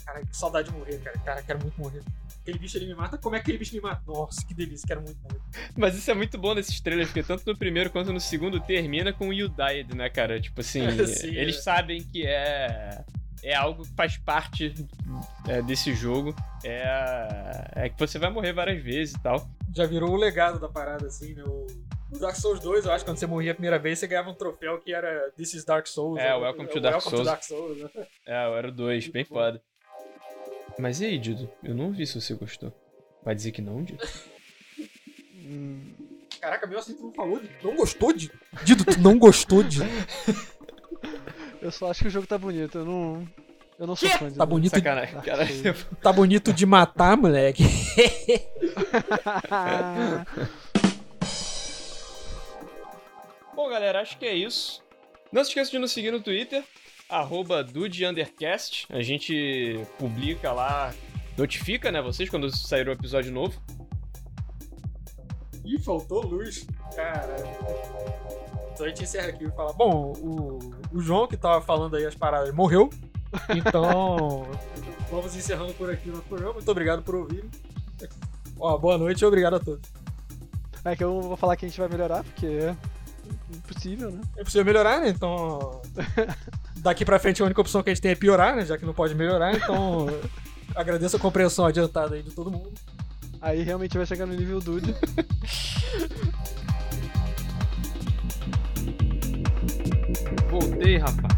[0.06, 1.18] Cara, que saudade de morrer, cara.
[1.20, 2.02] Cara, quero muito morrer.
[2.42, 4.02] Aquele bicho ele me mata, como é que aquele bicho me mata?
[4.08, 5.42] Nossa, que delícia, quero muito morrer.
[5.76, 9.12] Mas isso é muito bom nesses trailers, porque tanto no primeiro quanto no segundo termina
[9.12, 10.40] com You Died, né, cara?
[10.40, 11.62] Tipo assim, Sim, eles é.
[11.62, 13.04] sabem que é.
[13.44, 14.74] É algo que faz parte
[15.48, 16.34] é, desse jogo.
[16.64, 19.50] É, é que você vai morrer várias vezes e tal.
[19.76, 21.44] Já virou o legado da parada, assim, né?
[21.44, 21.66] O...
[22.20, 24.34] Dark Souls 2, eu acho que quando você morria a primeira vez, você ganhava um
[24.34, 26.20] troféu que era This is Dark Souls.
[26.20, 26.36] É, né?
[26.36, 27.22] Welcome to Dark Welcome Souls.
[27.22, 27.90] To Dark Souls né?
[28.26, 29.62] É, eu era o 2, bem foda.
[30.78, 31.50] Mas e aí, Dido?
[31.64, 32.74] Eu não vi se você gostou.
[33.24, 34.04] Vai dizer que não, Dido?
[35.36, 35.94] Hum,
[36.40, 37.50] Caraca, meu assim tu não falou de.
[37.64, 38.32] Não gostou de.
[38.64, 39.80] Dido, tu não gostou de.
[41.62, 42.80] eu só acho que o jogo tá bonito.
[42.80, 43.28] Eu não.
[43.78, 45.14] Eu não sou fã de Tá bonito, Sacanagem.
[45.14, 45.48] Dark Cara,
[46.02, 47.64] tá bonito de matar, moleque.
[53.54, 54.82] Bom, galera, acho que é isso.
[55.32, 56.64] Não se esqueça de nos seguir no Twitter,
[57.10, 58.88] arroba DudeUndercast.
[58.90, 60.94] A gente publica lá,
[61.38, 63.62] notifica, né, vocês quando sair o episódio novo.
[65.66, 66.66] Ih, faltou luz.
[66.96, 67.46] Caralho.
[68.74, 70.60] Então a gente encerra aqui e fala: Bom, o,
[70.94, 72.90] o João que tava falando aí as paradas morreu.
[73.56, 74.48] Então,
[75.12, 76.54] vamos encerrando por aqui o nosso programa.
[76.54, 77.46] Muito obrigado por ouvir.
[78.60, 79.90] Ó, boa noite e obrigado a todos.
[80.84, 82.76] É que eu não vou falar que a gente vai melhorar, porque
[83.56, 84.22] impossível, né?
[84.38, 85.10] É possível melhorar, né?
[85.10, 85.82] Então,
[86.78, 88.66] daqui pra frente a única opção que a gente tem é piorar, né?
[88.66, 89.56] Já que não pode melhorar.
[89.56, 90.08] Então,
[90.76, 92.72] agradeço a compreensão adiantada aí de todo mundo.
[93.42, 94.96] Aí realmente vai chegar no nível Dude.
[100.50, 101.32] Voltei, rapaz.